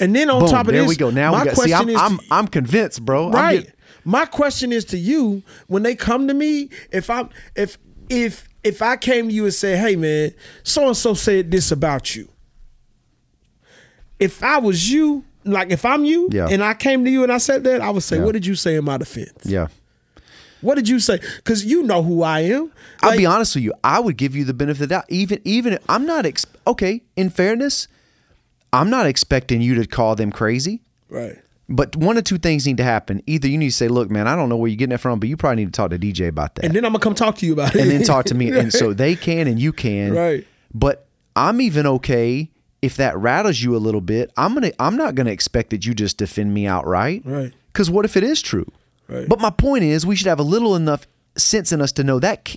And 0.00 0.14
then 0.14 0.30
on 0.30 0.40
Boom. 0.40 0.48
top 0.50 0.66
of 0.68 0.72
there 0.72 0.82
this, 0.82 0.88
we 0.88 0.96
go. 0.96 1.10
Now 1.10 1.32
my 1.32 1.40
we 1.40 1.44
got. 1.46 1.56
See, 1.56 1.70
question 1.70 1.78
I'm, 1.80 1.88
is 1.88 2.00
I'm, 2.00 2.20
I'm 2.30 2.48
convinced, 2.48 3.04
bro. 3.04 3.30
Right. 3.30 3.64
get- 3.64 3.74
My 4.04 4.24
question 4.26 4.72
is 4.72 4.84
to 4.86 4.98
you: 4.98 5.42
when 5.66 5.82
they 5.82 5.94
come 5.94 6.28
to 6.28 6.34
me, 6.34 6.70
if 6.92 7.10
I'm 7.10 7.28
if 7.54 7.76
if 8.08 8.48
if 8.62 8.80
I 8.82 8.96
came 8.96 9.28
to 9.28 9.34
you 9.34 9.44
and 9.44 9.52
said, 9.54 9.78
"Hey, 9.78 9.96
man, 9.96 10.32
so 10.62 10.86
and 10.86 10.96
so 10.96 11.14
said 11.14 11.50
this 11.50 11.70
about 11.72 12.14
you," 12.14 12.28
if 14.18 14.42
I 14.42 14.58
was 14.58 14.90
you, 14.90 15.24
like 15.46 15.70
if 15.70 15.84
I'm 15.84 16.04
you, 16.04 16.28
Yeah. 16.30 16.48
and 16.50 16.62
I 16.62 16.74
came 16.74 17.04
to 17.04 17.10
you 17.10 17.22
and 17.22 17.32
I 17.32 17.38
said 17.38 17.64
that, 17.64 17.80
I 17.80 17.90
would 17.90 18.02
say, 18.02 18.16
Yeah. 18.18 18.24
"What 18.24 18.32
did 18.32 18.44
you 18.46 18.54
say 18.54 18.76
in 18.76 18.84
my 18.84 18.98
defense? 18.98 19.32
yeah. 19.44 19.68
What 20.60 20.74
did 20.76 20.88
you 20.88 20.98
say?" 21.00 21.20
Because 21.36 21.64
you 21.64 21.82
know 21.82 22.02
who 22.02 22.22
I 22.22 22.40
am. 22.40 22.70
I'll 23.02 23.16
be 23.16 23.26
honest 23.26 23.54
with 23.54 23.64
you. 23.64 23.72
I 23.84 24.00
would 24.00 24.16
give 24.16 24.34
you 24.34 24.44
the 24.44 24.54
benefit 24.54 24.82
of 24.82 24.88
the 24.88 24.94
doubt. 24.94 25.04
Even 25.08 25.40
even 25.44 25.74
if- 25.74 25.82
I'm 25.88 26.06
not 26.06 26.26
ex- 26.26 26.46
okay. 26.66 27.02
In 27.16 27.30
fairness, 27.30 27.88
I'm 28.72 28.90
not 28.90 29.06
expecting 29.06 29.60
you 29.62 29.74
to 29.76 29.86
call 29.86 30.16
them 30.16 30.32
crazy. 30.32 30.80
Right. 31.08 31.36
But 31.68 31.96
one 31.96 32.16
of 32.16 32.24
two 32.24 32.38
things 32.38 32.64
need 32.66 32.76
to 32.76 32.84
happen. 32.84 33.22
Either 33.26 33.48
you 33.48 33.58
need 33.58 33.70
to 33.70 33.74
say, 33.74 33.88
"Look, 33.88 34.10
man, 34.10 34.28
I 34.28 34.36
don't 34.36 34.48
know 34.48 34.56
where 34.56 34.68
you're 34.68 34.76
getting 34.76 34.94
it 34.94 34.98
from, 35.00 35.18
but 35.18 35.28
you 35.28 35.36
probably 35.36 35.64
need 35.64 35.72
to 35.72 35.76
talk 35.76 35.90
to 35.90 35.98
DJ 35.98 36.28
about 36.28 36.54
that." 36.56 36.64
And 36.64 36.74
then 36.74 36.84
I'm 36.84 36.92
gonna 36.92 37.02
come 37.02 37.14
talk 37.14 37.36
to 37.38 37.46
you 37.46 37.52
about 37.52 37.74
it. 37.74 37.80
and 37.82 37.90
then 37.90 38.02
talk 38.02 38.24
to 38.26 38.34
me. 38.34 38.50
And 38.50 38.72
so 38.72 38.92
they 39.02 39.14
can 39.16 39.46
and 39.48 39.58
you 39.60 39.72
can. 39.72 40.12
Right. 40.14 40.46
But 40.74 41.06
I'm 41.34 41.60
even 41.60 41.86
okay 41.86 42.50
if 42.86 42.96
that 42.96 43.16
rattles 43.18 43.60
you 43.60 43.76
a 43.76 43.78
little 43.78 44.00
bit. 44.00 44.32
I'm 44.36 44.54
gonna 44.54 44.72
I'm 44.78 44.96
not 44.96 45.14
gonna 45.14 45.30
expect 45.30 45.70
that 45.70 45.84
you 45.84 45.94
just 45.94 46.16
defend 46.16 46.54
me 46.54 46.66
outright. 46.66 47.22
Right. 47.24 47.52
Because 47.72 47.90
what 47.90 48.04
if 48.04 48.16
it 48.16 48.22
is 48.24 48.40
true? 48.40 48.70
Right. 49.08 49.28
But 49.28 49.40
my 49.40 49.50
point 49.50 49.84
is, 49.84 50.06
we 50.06 50.16
should 50.16 50.26
have 50.28 50.40
a 50.40 50.44
little 50.44 50.74
enough 50.74 51.06
sense 51.36 51.70
in 51.72 51.80
us 51.82 51.92
to 51.92 52.04
know 52.04 52.18
that 52.20 52.56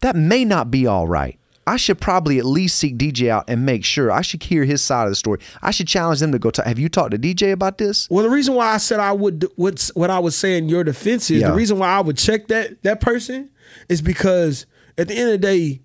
that 0.00 0.14
may 0.16 0.44
not 0.44 0.70
be 0.70 0.86
all 0.86 1.06
right. 1.08 1.36
I 1.66 1.76
should 1.76 2.00
probably 2.00 2.38
at 2.38 2.46
least 2.46 2.78
seek 2.78 2.96
DJ 2.96 3.28
out 3.28 3.44
and 3.46 3.66
make 3.66 3.84
sure. 3.84 4.10
I 4.10 4.22
should 4.22 4.42
hear 4.42 4.64
his 4.64 4.80
side 4.82 5.04
of 5.04 5.10
the 5.10 5.14
story. 5.14 5.38
I 5.62 5.70
should 5.70 5.86
challenge 5.86 6.18
them 6.20 6.32
to 6.32 6.38
go. 6.38 6.50
talk. 6.50 6.64
have 6.66 6.78
you 6.78 6.88
talked 6.88 7.10
to 7.12 7.18
DJ 7.18 7.52
about 7.52 7.78
this? 7.78 8.08
Well, 8.10 8.24
the 8.24 8.30
reason 8.30 8.54
why 8.54 8.72
I 8.72 8.78
said 8.78 8.98
I 8.98 9.12
would 9.12 9.46
what 9.56 9.90
what 9.94 10.10
I 10.10 10.18
would 10.18 10.32
say 10.32 10.56
in 10.56 10.68
your 10.68 10.84
defense 10.84 11.30
is 11.30 11.42
Yeah. 11.42 11.48
the 11.50 11.54
reason 11.54 11.78
why 11.78 11.88
I 11.88 12.00
would 12.00 12.16
check 12.18 12.48
that 12.48 12.82
that 12.82 13.00
person 13.00 13.50
is 13.88 14.00
because 14.02 14.66
at 14.98 15.08
the 15.08 15.14
end 15.14 15.30
of 15.30 15.40
the 15.40 15.46
day, 15.46 15.80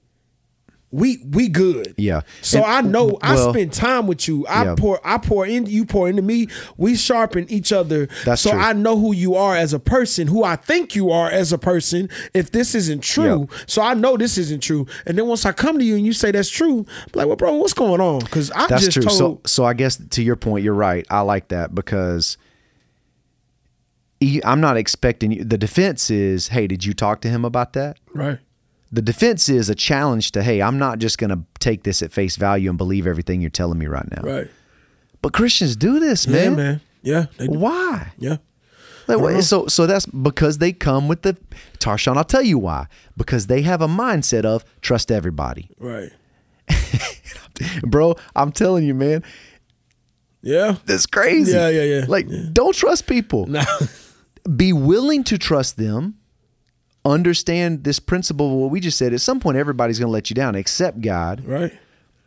we 0.95 1.17
we 1.29 1.49
good. 1.49 1.93
Yeah. 1.97 2.21
So 2.41 2.59
And- 2.63 2.65
I 2.87 2.89
know 2.89 3.17
I 3.21 3.35
well- 3.35 3.51
spend 3.53 3.73
time 3.73 4.07
with 4.07 4.27
you. 4.29 4.45
I 4.47 4.63
Yeah. 4.63 4.75
pour 4.75 4.99
I 5.03 5.17
pour 5.17 5.45
in 5.45 5.65
you 5.65 5.85
pour 5.85 6.07
into 6.07 6.21
me. 6.21 6.47
We 6.77 6.95
sharpen 6.95 7.45
each 7.49 7.73
other. 7.73 8.07
That's 8.23 8.41
so 8.41 8.51
true. 8.51 8.59
I 8.59 8.71
know 8.71 8.97
who 8.97 9.13
you 9.13 9.35
are 9.35 9.55
as 9.57 9.73
a 9.73 9.79
person, 9.79 10.27
who 10.27 10.43
I 10.45 10.55
think 10.55 10.95
you 10.95 11.11
are 11.11 11.29
as 11.29 11.51
a 11.51 11.57
person. 11.57 12.09
If 12.33 12.51
this 12.51 12.73
isn't 12.73 13.01
true, 13.03 13.49
so 13.67 13.81
I 13.81 13.93
know 13.93 14.15
this 14.15 14.37
isn't 14.37 14.63
true. 14.63 14.87
And 15.05 15.17
then 15.17 15.27
once 15.27 15.45
I 15.45 15.51
come 15.51 15.77
to 15.79 15.83
you 15.83 15.95
and 15.95 16.05
you 16.05 16.13
say 16.13 16.31
that's 16.31 16.49
true, 16.49 16.85
I'm 16.87 17.05
like, 17.13 17.27
well, 17.27 17.35
bro, 17.35 17.55
what's 17.55 17.73
going 17.73 17.99
on? 17.99 18.19
Because 18.19 18.49
I 18.51 18.67
That's 18.67 18.85
just 18.85 18.93
true. 18.93 19.03
told. 19.03 19.17
So, 19.17 19.41
so 19.45 19.65
I 19.65 19.73
guess 19.73 19.97
to 20.11 20.23
your 20.23 20.37
point, 20.37 20.63
you're 20.63 20.73
right. 20.73 21.05
I 21.09 21.21
like 21.21 21.49
that 21.49 21.75
because 21.75 22.37
I'm 24.43 24.61
not 24.61 24.77
expecting 24.77 25.31
you. 25.31 25.43
The 25.43 25.57
defense 25.57 26.09
is, 26.09 26.47
hey, 26.47 26.67
did 26.67 26.85
you 26.85 26.93
talk 26.93 27.21
to 27.21 27.29
him 27.29 27.43
about 27.45 27.73
that? 27.73 27.97
right. 28.13 28.39
The 28.95 29.01
defense 29.01 29.49
is 29.49 29.69
a 29.69 29.75
challenge 29.75 30.31
to, 30.31 30.41
hey, 30.43 30.61
I'm 30.61 30.77
not 30.79 30.99
just 30.99 31.17
going 31.17 31.29
to 31.31 31.39
take 31.59 31.83
this 31.83 32.01
at 32.01 32.13
face 32.13 32.37
value 32.37 32.69
and 32.69 32.77
believe 32.77 33.05
everything 33.07 33.41
you're 33.41 33.49
telling 33.49 33.77
me 33.77 33.87
right 33.87 34.09
now. 34.09 34.21
Right. 34.23 34.49
But 35.21 35.33
Christians 35.33 35.75
do 35.75 35.99
this, 35.99 36.25
Yeah, 36.25 36.33
man. 36.49 36.55
man. 36.55 36.81
Yeah. 37.01 37.25
they 37.37 37.47
do. 37.47 37.59
Why? 37.59 38.13
Yeah. 38.17 38.37
Like, 39.07 39.17
don't 39.17 39.21
what- 39.21 39.33
know. 39.33 39.41
so, 39.41 39.67
so 39.67 39.85
that's 39.85 40.05
because 40.05 40.59
they 40.59 40.71
come 40.71 41.07
with 41.09 41.23
the 41.23 41.35
Tarshawn. 41.79 42.15
I'll 42.15 42.23
tell 42.23 42.41
you 42.41 42.57
why. 42.57 42.87
Because 43.17 43.47
they 43.47 43.61
have 43.63 43.81
a 43.81 43.87
mindset 43.87 44.45
of 44.45 44.63
trust 44.81 45.11
everybody, 45.11 45.69
Right. 45.77 46.11
bro. 47.85 48.15
I'm 48.35 48.51
telling 48.51 48.85
you, 48.85 48.93
man. 48.93 49.23
Yeah. 50.41 50.77
That's 50.85 51.05
crazy. 51.05 51.51
Yeah, 51.51 51.69
yeah, 51.69 51.83
yeah. 51.83 52.05
Like, 52.07 52.27
don't 52.53 52.73
trust 52.75 53.07
people. 53.07 53.45
Nah. 53.47 53.65
Be 54.55 54.71
willing 54.73 55.23
to 55.25 55.37
trust 55.37 55.77
them. 55.77 56.15
Understand 57.05 57.83
this 57.83 57.99
principle 57.99 58.47
of 58.47 58.53
what 58.57 58.71
we 58.71 58.79
just 58.79 58.97
said. 58.97 59.13
At 59.13 59.21
some 59.21 59.39
point, 59.39 59.57
everybody's 59.57 59.99
going 59.99 60.07
to 60.07 60.11
let 60.11 60.29
you 60.29 60.33
down, 60.33 60.55
except 60.55 61.01
God. 61.01 61.45
right. 61.45 61.71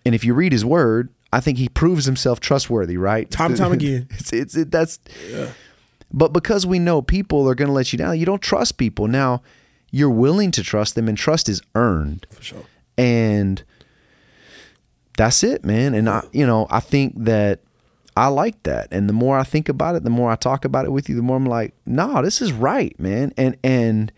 And 0.07 0.15
if 0.15 0.25
you 0.25 0.33
read 0.33 0.53
His 0.53 0.65
Word, 0.65 1.11
I 1.33 1.41
think 1.41 1.59
He 1.59 1.69
proves 1.69 2.07
Himself 2.07 2.41
trustworthy. 2.41 2.97
Right? 2.97 3.31
Time 3.31 3.51
and 3.51 3.59
time 3.59 3.73
again. 3.81 4.07
it's 4.13 4.33
it's 4.33 4.57
it, 4.57 4.71
that's. 4.71 4.99
yeah. 5.29 5.51
But 6.11 6.33
because 6.33 6.65
we 6.65 6.79
know 6.79 7.03
people 7.03 7.47
are 7.49 7.55
going 7.55 7.67
to 7.69 7.75
let 7.75 7.93
you 7.93 7.99
down, 7.99 8.19
you 8.19 8.25
don't 8.25 8.41
trust 8.41 8.79
people. 8.79 9.09
Now, 9.09 9.43
you're 9.91 10.09
willing 10.09 10.51
to 10.53 10.63
trust 10.63 10.95
them, 10.95 11.09
and 11.09 11.19
trust 11.19 11.49
is 11.49 11.61
earned. 11.75 12.27
For 12.31 12.43
sure. 12.43 12.65
and 12.97 13.63
that's 15.17 15.43
it 15.43 15.65
man 15.65 15.95
and 15.95 16.09
i 16.09 16.23
you 16.33 16.47
know 16.47 16.69
i 16.71 16.79
think 16.79 17.13
that 17.17 17.59
i 18.17 18.29
like 18.29 18.63
that 18.63 18.87
and 18.93 19.09
the 19.09 19.13
more 19.13 19.37
i 19.37 19.43
think 19.43 19.69
about 19.69 19.97
it 19.97 20.05
the 20.05 20.11
more 20.11 20.31
i 20.31 20.37
talk 20.37 20.65
about 20.65 20.85
it 20.85 20.93
with 20.93 21.09
you 21.09 21.17
the 21.17 21.23
more 21.23 21.37
i'm 21.37 21.45
like 21.45 21.75
nah 21.87 22.23
this 22.23 22.41
is 22.41 22.53
right 22.53 22.99
man 23.01 23.33
and 23.37 23.57
and 23.65 24.13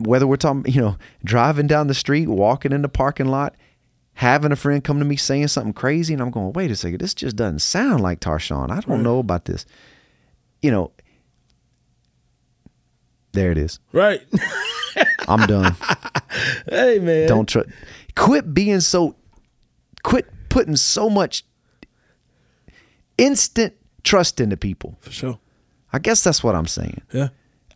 whether 0.00 0.26
we're 0.26 0.36
talking 0.36 0.64
you 0.72 0.80
know 0.80 0.96
driving 1.24 1.66
down 1.66 1.86
the 1.86 1.94
street 1.94 2.28
walking 2.28 2.72
in 2.72 2.82
the 2.82 2.88
parking 2.88 3.26
lot 3.28 3.54
having 4.14 4.50
a 4.52 4.56
friend 4.56 4.82
come 4.82 4.98
to 4.98 5.04
me 5.04 5.16
saying 5.16 5.46
something 5.48 5.72
crazy 5.72 6.12
and 6.12 6.22
i'm 6.22 6.30
going 6.30 6.52
wait 6.52 6.70
a 6.70 6.76
second 6.76 6.98
this 7.00 7.14
just 7.14 7.36
doesn't 7.36 7.60
sound 7.60 8.02
like 8.02 8.18
tarshawn 8.20 8.70
i 8.70 8.80
don't 8.80 9.02
know 9.02 9.18
about 9.18 9.44
this 9.44 9.64
you 10.62 10.70
know 10.70 10.90
there 13.32 13.52
it 13.52 13.58
is 13.58 13.78
Right. 13.92 14.22
i'm 15.28 15.46
done 15.46 15.76
hey 16.68 16.98
man. 16.98 17.28
don't 17.28 17.48
trust. 17.48 17.68
Quit 18.16 18.52
being 18.52 18.80
so. 18.80 19.14
Quit 20.02 20.26
putting 20.48 20.76
so 20.76 21.08
much 21.08 21.44
instant 23.18 23.74
trust 24.02 24.40
into 24.40 24.56
people. 24.56 24.96
For 25.00 25.12
sure. 25.12 25.38
I 25.92 25.98
guess 26.00 26.24
that's 26.24 26.42
what 26.42 26.54
I'm 26.54 26.66
saying. 26.66 27.02
Yeah. 27.12 27.28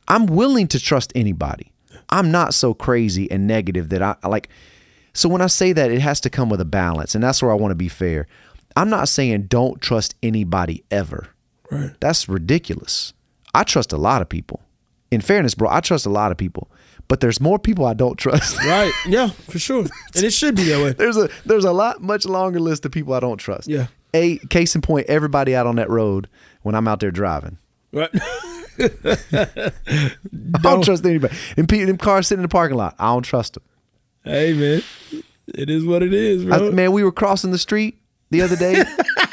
I'm 0.08 0.26
willing 0.26 0.66
to 0.68 0.80
trust 0.80 1.12
anybody. 1.14 1.72
I'm 2.10 2.30
not 2.30 2.54
so 2.54 2.74
crazy 2.74 3.30
and 3.30 3.46
negative 3.46 3.88
that 3.90 4.02
I 4.02 4.16
like. 4.28 4.48
So 5.12 5.28
when 5.28 5.40
I 5.40 5.46
say 5.46 5.72
that, 5.72 5.90
it 5.90 6.00
has 6.00 6.20
to 6.22 6.30
come 6.30 6.50
with 6.50 6.60
a 6.60 6.64
balance, 6.64 7.14
and 7.14 7.22
that's 7.22 7.42
where 7.42 7.52
I 7.52 7.54
want 7.54 7.70
to 7.70 7.76
be 7.76 7.88
fair. 7.88 8.26
I'm 8.76 8.90
not 8.90 9.08
saying 9.08 9.44
don't 9.44 9.80
trust 9.80 10.14
anybody 10.22 10.84
ever. 10.90 11.28
Right. 11.70 11.92
That's 12.00 12.28
ridiculous. 12.28 13.12
I 13.54 13.62
trust 13.62 13.92
a 13.92 13.96
lot 13.96 14.22
of 14.22 14.28
people. 14.28 14.60
In 15.10 15.20
fairness, 15.20 15.54
bro, 15.54 15.68
I 15.70 15.80
trust 15.80 16.06
a 16.06 16.10
lot 16.10 16.32
of 16.32 16.36
people, 16.36 16.68
but 17.06 17.20
there's 17.20 17.40
more 17.40 17.58
people 17.58 17.86
I 17.86 17.94
don't 17.94 18.16
trust. 18.16 18.56
Right. 18.64 18.92
Yeah. 19.06 19.28
For 19.28 19.60
sure. 19.60 19.86
And 20.14 20.24
it 20.24 20.32
should 20.32 20.56
be 20.56 20.64
that 20.64 20.82
way. 20.82 20.92
there's 20.92 21.16
a 21.16 21.28
there's 21.44 21.64
a 21.64 21.72
lot 21.72 22.02
much 22.02 22.24
longer 22.24 22.58
list 22.58 22.84
of 22.84 22.90
people 22.90 23.14
I 23.14 23.20
don't 23.20 23.36
trust. 23.38 23.68
Yeah. 23.68 23.86
A 24.12 24.38
case 24.48 24.74
in 24.74 24.80
point, 24.80 25.06
everybody 25.08 25.54
out 25.54 25.66
on 25.66 25.76
that 25.76 25.90
road 25.90 26.28
when 26.62 26.74
I'm 26.74 26.88
out 26.88 26.98
there 27.00 27.12
driving. 27.12 27.58
Right. 27.92 28.10
I 29.32 30.58
don't 30.62 30.84
trust 30.84 31.04
anybody. 31.04 31.36
And 31.56 31.68
people, 31.68 31.86
them 31.86 31.98
cars 31.98 32.28
sitting 32.28 32.40
in 32.40 32.48
the 32.48 32.52
parking 32.52 32.76
lot, 32.76 32.94
I 32.98 33.12
don't 33.12 33.22
trust 33.22 33.54
them. 33.54 33.62
Hey 34.24 34.52
man, 34.54 34.82
it 35.48 35.68
is 35.68 35.84
what 35.84 36.02
it 36.02 36.14
is, 36.14 36.44
I, 36.50 36.58
bro. 36.58 36.72
man, 36.72 36.92
we 36.92 37.04
were 37.04 37.12
crossing 37.12 37.50
the 37.50 37.58
street 37.58 37.98
the 38.30 38.42
other 38.42 38.56
day. 38.56 38.82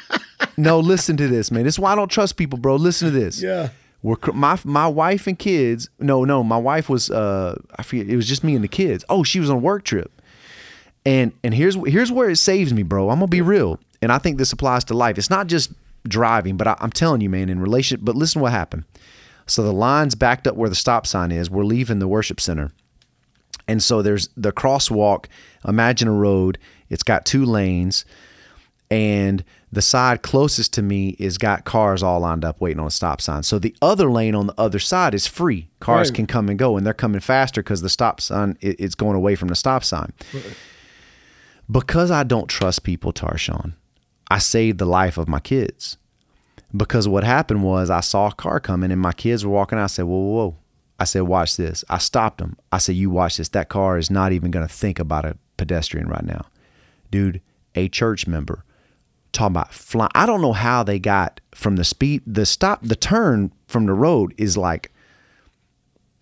no, 0.58 0.80
listen 0.80 1.18
to 1.18 1.28
this, 1.28 1.52
man. 1.52 1.64
This 1.64 1.76
is 1.76 1.80
why 1.80 1.94
I 1.94 1.96
don't 1.96 2.12
trust 2.12 2.38
people, 2.38 2.60
bro. 2.60 2.76
Listen 2.76 3.12
to 3.12 3.20
this. 3.20 3.42
yeah. 3.42 3.70
We're 4.04 4.18
my 4.34 4.60
my 4.64 4.88
wife 4.88 5.28
and 5.28 5.38
kids. 5.38 5.90
No, 6.00 6.26
no, 6.26 6.44
my 6.44 6.58
wife 6.58 6.90
was. 6.90 7.12
Uh, 7.12 7.62
I 7.76 7.84
forget. 7.84 8.08
It 8.08 8.16
was 8.16 8.28
just 8.28 8.44
me 8.44 8.56
and 8.56 8.64
the 8.64 8.68
kids. 8.68 9.06
Oh, 9.10 9.24
she 9.24 9.40
was 9.40 9.50
on 9.50 9.58
a 9.58 9.60
work 9.60 9.84
trip. 9.84 10.12
And 11.06 11.34
and 11.44 11.54
here's 11.54 11.76
here's 11.86 12.12
where 12.12 12.30
it 12.30 12.38
saves 12.38 12.74
me, 12.74 12.82
bro. 12.82 13.10
I'm 13.10 13.18
gonna 13.18 13.28
be 13.28 13.42
real, 13.42 13.80
and 14.02 14.12
I 14.12 14.18
think 14.18 14.38
this 14.40 14.52
applies 14.52 14.84
to 14.86 14.96
life. 14.96 15.20
It's 15.20 15.30
not 15.30 15.48
just 15.48 15.72
driving, 16.08 16.58
but 16.58 16.68
I, 16.68 16.76
I'm 16.80 16.90
telling 16.92 17.22
you, 17.22 17.30
man, 17.30 17.50
in 17.50 17.60
relation. 17.60 18.00
But 18.02 18.16
listen, 18.16 18.40
to 18.40 18.44
what 18.44 18.52
happened. 18.52 18.86
So 19.48 19.64
the 19.64 19.74
line's 19.74 20.16
backed 20.16 20.48
up 20.48 20.56
where 20.56 20.70
the 20.70 20.76
stop 20.76 21.06
sign 21.06 21.32
is. 21.32 21.50
We're 21.50 21.64
leaving 21.66 22.00
the 22.00 22.08
worship 22.08 22.40
center. 22.40 22.72
And 23.68 23.82
so 23.84 24.02
there's 24.02 24.30
the 24.36 24.52
crosswalk. 24.52 25.26
Imagine 25.68 26.08
a 26.08 26.14
road. 26.14 26.58
It's 26.90 27.04
got 27.04 27.26
two 27.26 27.46
lanes, 27.46 28.04
and 28.90 29.44
the 29.72 29.82
side 29.82 30.22
closest 30.22 30.74
to 30.74 30.82
me 30.82 31.10
is 31.20 31.38
got 31.38 31.64
cars 31.64 32.04
all 32.04 32.20
lined 32.20 32.44
up 32.44 32.60
waiting 32.60 32.80
on 32.82 32.88
a 32.88 32.92
stop 32.92 33.22
sign. 33.22 33.44
So 33.44 33.58
the 33.60 33.74
other 33.82 34.12
lane 34.12 34.36
on 34.36 34.48
the 34.48 34.54
other 34.58 34.80
side 34.80 35.14
is 35.14 35.28
free. 35.28 35.70
Cars 35.80 36.10
Right. 36.10 36.16
can 36.16 36.28
come 36.28 36.50
and 36.50 36.60
go, 36.60 36.76
and 36.76 36.86
they're 36.86 36.94
coming 36.94 37.22
faster 37.22 37.64
because 37.64 37.82
the 37.82 37.88
stop 37.88 38.20
sign 38.20 38.58
it's 38.60 38.96
going 38.96 39.16
away 39.16 39.36
from 39.36 39.48
the 39.48 39.56
stop 39.56 39.84
sign. 39.86 40.12
Because 41.70 42.12
I 42.12 42.24
don't 42.24 42.48
trust 42.50 42.84
people, 42.84 43.14
Tarshawn, 43.14 43.74
I 44.30 44.40
saved 44.40 44.78
the 44.80 44.86
life 44.86 45.18
of 45.18 45.30
my 45.30 45.40
kids. 45.40 45.98
Because 46.76 47.08
what 47.08 47.24
happened 47.24 47.64
was 47.64 47.90
I 47.90 48.00
saw 48.00 48.28
a 48.28 48.34
car 48.34 48.60
coming 48.60 48.92
and 48.92 49.02
my 49.02 49.12
kids 49.12 49.46
were 49.46 49.52
walking. 49.52 49.78
I 49.78 49.88
said, 49.88 50.06
Whoa, 50.06 50.18
whoa, 50.18 50.34
whoa. 50.34 50.56
I 51.00 51.04
said, 51.04 51.24
Watch 51.24 51.58
this. 51.58 51.84
I 51.90 51.98
stopped 51.98 52.38
them. 52.38 52.58
I 52.72 52.78
said, 52.78 52.96
You 52.96 53.10
watch 53.10 53.38
this. 53.38 53.50
That 53.50 53.70
car 53.70 53.98
is 53.98 54.10
not 54.10 54.32
even 54.32 54.52
going 54.52 54.68
to 54.68 54.74
think 54.74 55.00
about 55.00 55.26
a 55.26 55.38
pedestrian 55.58 56.08
right 56.08 56.24
now. 56.24 56.46
Dude, 57.10 57.42
a 57.76 57.90
church 57.90 58.26
member 58.26 58.64
talking 59.34 59.54
about 59.54 59.74
flying. 59.74 60.12
I 60.16 60.26
don't 60.26 60.42
know 60.42 60.54
how 60.54 60.84
they 60.84 61.00
got 61.00 61.42
from 61.54 61.76
the 61.76 61.84
speed, 61.84 62.22
the 62.26 62.46
stop, 62.46 62.80
the 62.84 62.96
turn 62.96 63.52
from 63.68 63.86
the 63.86 63.94
road 63.94 64.34
is 64.38 64.58
like, 64.58 64.92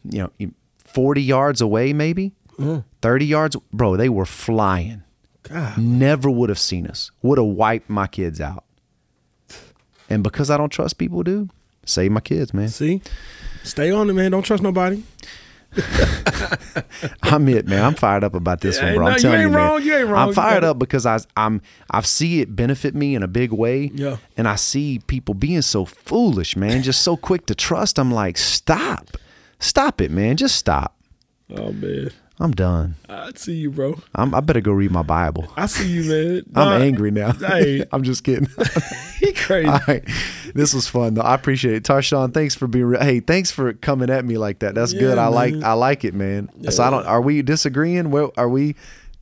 you 0.03 0.29
know, 0.39 0.51
40 0.85 1.21
yards 1.21 1.61
away, 1.61 1.93
maybe 1.93 2.33
mm-hmm. 2.57 2.79
30 3.01 3.25
yards. 3.25 3.55
Bro, 3.71 3.97
they 3.97 4.09
were 4.09 4.25
flying. 4.25 5.03
God. 5.43 5.77
Never 5.77 6.29
would 6.29 6.49
have 6.49 6.59
seen 6.59 6.87
us. 6.87 7.11
Would 7.21 7.37
have 7.37 7.47
wiped 7.47 7.89
my 7.89 8.07
kids 8.07 8.41
out. 8.41 8.63
And 10.09 10.23
because 10.23 10.49
I 10.49 10.57
don't 10.57 10.69
trust 10.71 10.97
people, 10.97 11.23
dude, 11.23 11.49
save 11.85 12.11
my 12.11 12.19
kids, 12.21 12.53
man. 12.53 12.69
See, 12.69 13.01
stay 13.63 13.91
on 13.91 14.09
it, 14.09 14.13
man. 14.13 14.31
Don't 14.31 14.43
trust 14.43 14.63
nobody. 14.63 15.03
I'm 17.23 17.47
it, 17.49 17.67
man. 17.67 17.83
I'm 17.85 17.93
fired 17.95 18.23
up 18.23 18.33
about 18.33 18.61
this 18.61 18.77
Yeah, 18.77 18.85
one, 18.85 18.95
bro. 18.95 19.05
I'm 19.07 19.13
you 19.13 19.19
telling 19.19 19.39
ain't 19.41 19.49
you, 19.49 19.55
man. 19.55 19.67
wrong. 19.67 19.81
You 19.83 19.95
ain't 19.95 20.07
wrong. 20.07 20.27
I'm 20.29 20.33
fired 20.33 20.63
up 20.63 20.79
because 20.79 21.05
I, 21.05 21.19
I'm 21.37 21.61
I 21.91 22.01
see 22.01 22.41
it 22.41 22.55
benefit 22.55 22.95
me 22.95 23.13
in 23.15 23.23
a 23.23 23.27
big 23.27 23.51
way. 23.51 23.91
Yeah. 23.93 24.17
And 24.35 24.47
I 24.47 24.55
see 24.55 24.99
people 25.07 25.33
being 25.35 25.61
so 25.61 25.85
foolish, 25.85 26.55
man, 26.55 26.81
just 26.81 27.01
so 27.01 27.15
quick 27.17 27.45
to 27.47 27.55
trust. 27.55 27.99
I'm 27.99 28.11
like, 28.11 28.37
stop, 28.37 29.15
stop 29.59 30.01
it, 30.01 30.09
man. 30.11 30.37
Just 30.37 30.55
stop. 30.55 30.95
Oh 31.55 31.71
man, 31.71 32.11
I'm 32.41 32.51
done. 32.51 32.95
I 33.09 33.31
see 33.35 33.55
you, 33.55 33.69
bro. 33.69 33.99
I'm, 34.15 34.33
I 34.33 34.39
better 34.39 34.61
go 34.61 34.71
read 34.71 34.91
my 34.91 35.01
Bible. 35.03 35.51
I 35.57 35.65
see 35.65 35.89
you, 35.89 36.03
man. 36.03 36.43
I'm 36.55 36.81
angry 36.81 37.11
now. 37.11 37.33
Hey. 37.49 37.83
I'm 37.91 38.03
just 38.03 38.23
kidding. 38.23 38.47
He 39.19 39.33
crazy. 39.33 39.67
All 39.67 39.79
right. 39.87 40.03
This 40.53 40.73
was 40.73 40.87
fun 40.87 41.15
though. 41.15 41.21
I 41.21 41.33
appreciate 41.35 41.75
it. 41.75 41.83
Tarshawn, 41.83 42.33
thanks 42.33 42.53
for 42.55 42.67
being 42.67 42.93
hey, 42.93 43.19
thanks 43.19 43.49
for 43.51 43.73
coming 43.73 44.09
at 44.09 44.23
me 44.23 44.37
like 44.37 44.59
that. 44.59 44.75
That's 44.75 44.93
good. 44.93 45.17
Yeah, 45.17 45.25
I 45.25 45.27
like. 45.27 45.55
I 45.55 45.73
like 45.73 46.05
it, 46.05 46.13
man. 46.13 46.49
So 46.69 46.83
I 46.83 46.89
don't 46.89 47.05
are 47.05 47.21
we 47.21 47.41
disagreeing? 47.41 48.11
Well, 48.11 48.33
are 48.37 48.49
we 48.49 48.75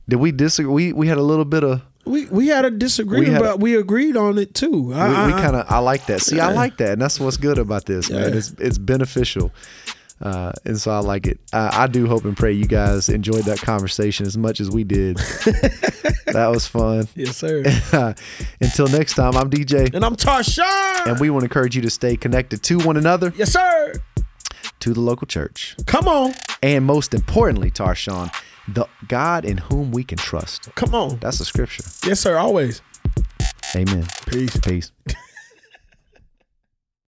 did 0.08 0.16
we 0.16 0.30
disagree? 0.30 0.72
We 0.72 0.92
we 0.92 1.08
had 1.08 1.18
a 1.18 1.22
little 1.22 1.44
bit 1.44 1.64
of 1.64 1.82
we 2.08 2.26
we 2.26 2.48
had 2.48 2.64
a 2.64 2.70
disagreement, 2.70 3.28
We 3.28 3.34
had 3.34 3.42
but 3.42 3.60
we 3.60 3.76
agreed 3.76 4.16
on 4.16 4.38
it 4.38 4.54
too. 4.54 4.92
I, 4.94 5.26
we, 5.26 5.32
we 5.32 5.40
kind 5.40 5.56
of 5.56 5.70
I 5.70 5.78
like 5.78 6.06
that. 6.06 6.22
See, 6.22 6.40
I 6.40 6.52
like 6.52 6.78
that, 6.78 6.92
and 6.92 7.02
that's 7.02 7.20
what's 7.20 7.36
good 7.36 7.58
about 7.58 7.84
this, 7.84 8.10
man. 8.10 8.34
It's 8.34 8.52
it's 8.58 8.78
beneficial, 8.78 9.52
uh, 10.20 10.52
and 10.64 10.78
so 10.80 10.90
I 10.90 10.98
like 10.98 11.26
it. 11.26 11.38
Uh, 11.52 11.70
I 11.72 11.86
do 11.86 12.06
hope 12.06 12.24
and 12.24 12.36
pray 12.36 12.52
you 12.52 12.66
guys 12.66 13.08
enjoyed 13.08 13.44
that 13.44 13.60
conversation 13.60 14.26
as 14.26 14.36
much 14.36 14.60
as 14.60 14.70
we 14.70 14.84
did. 14.84 15.16
that 16.26 16.48
was 16.52 16.66
fun. 16.66 17.08
yes, 17.14 17.36
sir. 17.36 17.62
Until 18.60 18.88
next 18.88 19.14
time, 19.14 19.36
I'm 19.36 19.50
DJ, 19.50 19.94
and 19.94 20.04
I'm 20.04 20.16
Tarshawn. 20.16 21.06
and 21.06 21.20
we 21.20 21.30
want 21.30 21.42
to 21.42 21.46
encourage 21.46 21.76
you 21.76 21.82
to 21.82 21.90
stay 21.90 22.16
connected 22.16 22.62
to 22.64 22.78
one 22.78 22.96
another, 22.96 23.32
yes, 23.36 23.52
sir. 23.52 23.94
to 24.80 24.92
the 24.92 25.00
local 25.00 25.26
church, 25.26 25.76
Come 25.86 26.08
on, 26.08 26.32
and 26.62 26.84
most 26.84 27.14
importantly, 27.14 27.70
Tarshawn, 27.70 28.30
the 28.66 28.86
God 29.06 29.44
in 29.44 29.56
whom 29.58 29.92
we 29.92 30.04
can 30.04 30.18
trust. 30.18 30.68
come 30.74 30.94
on. 30.94 31.18
That's 31.20 31.38
the 31.38 31.44
scripture. 31.44 31.84
Yes, 32.06 32.20
sir. 32.20 32.36
Always. 32.38 32.82
Amen. 33.76 34.06
Peace. 34.26 34.56
Peace. 34.58 34.92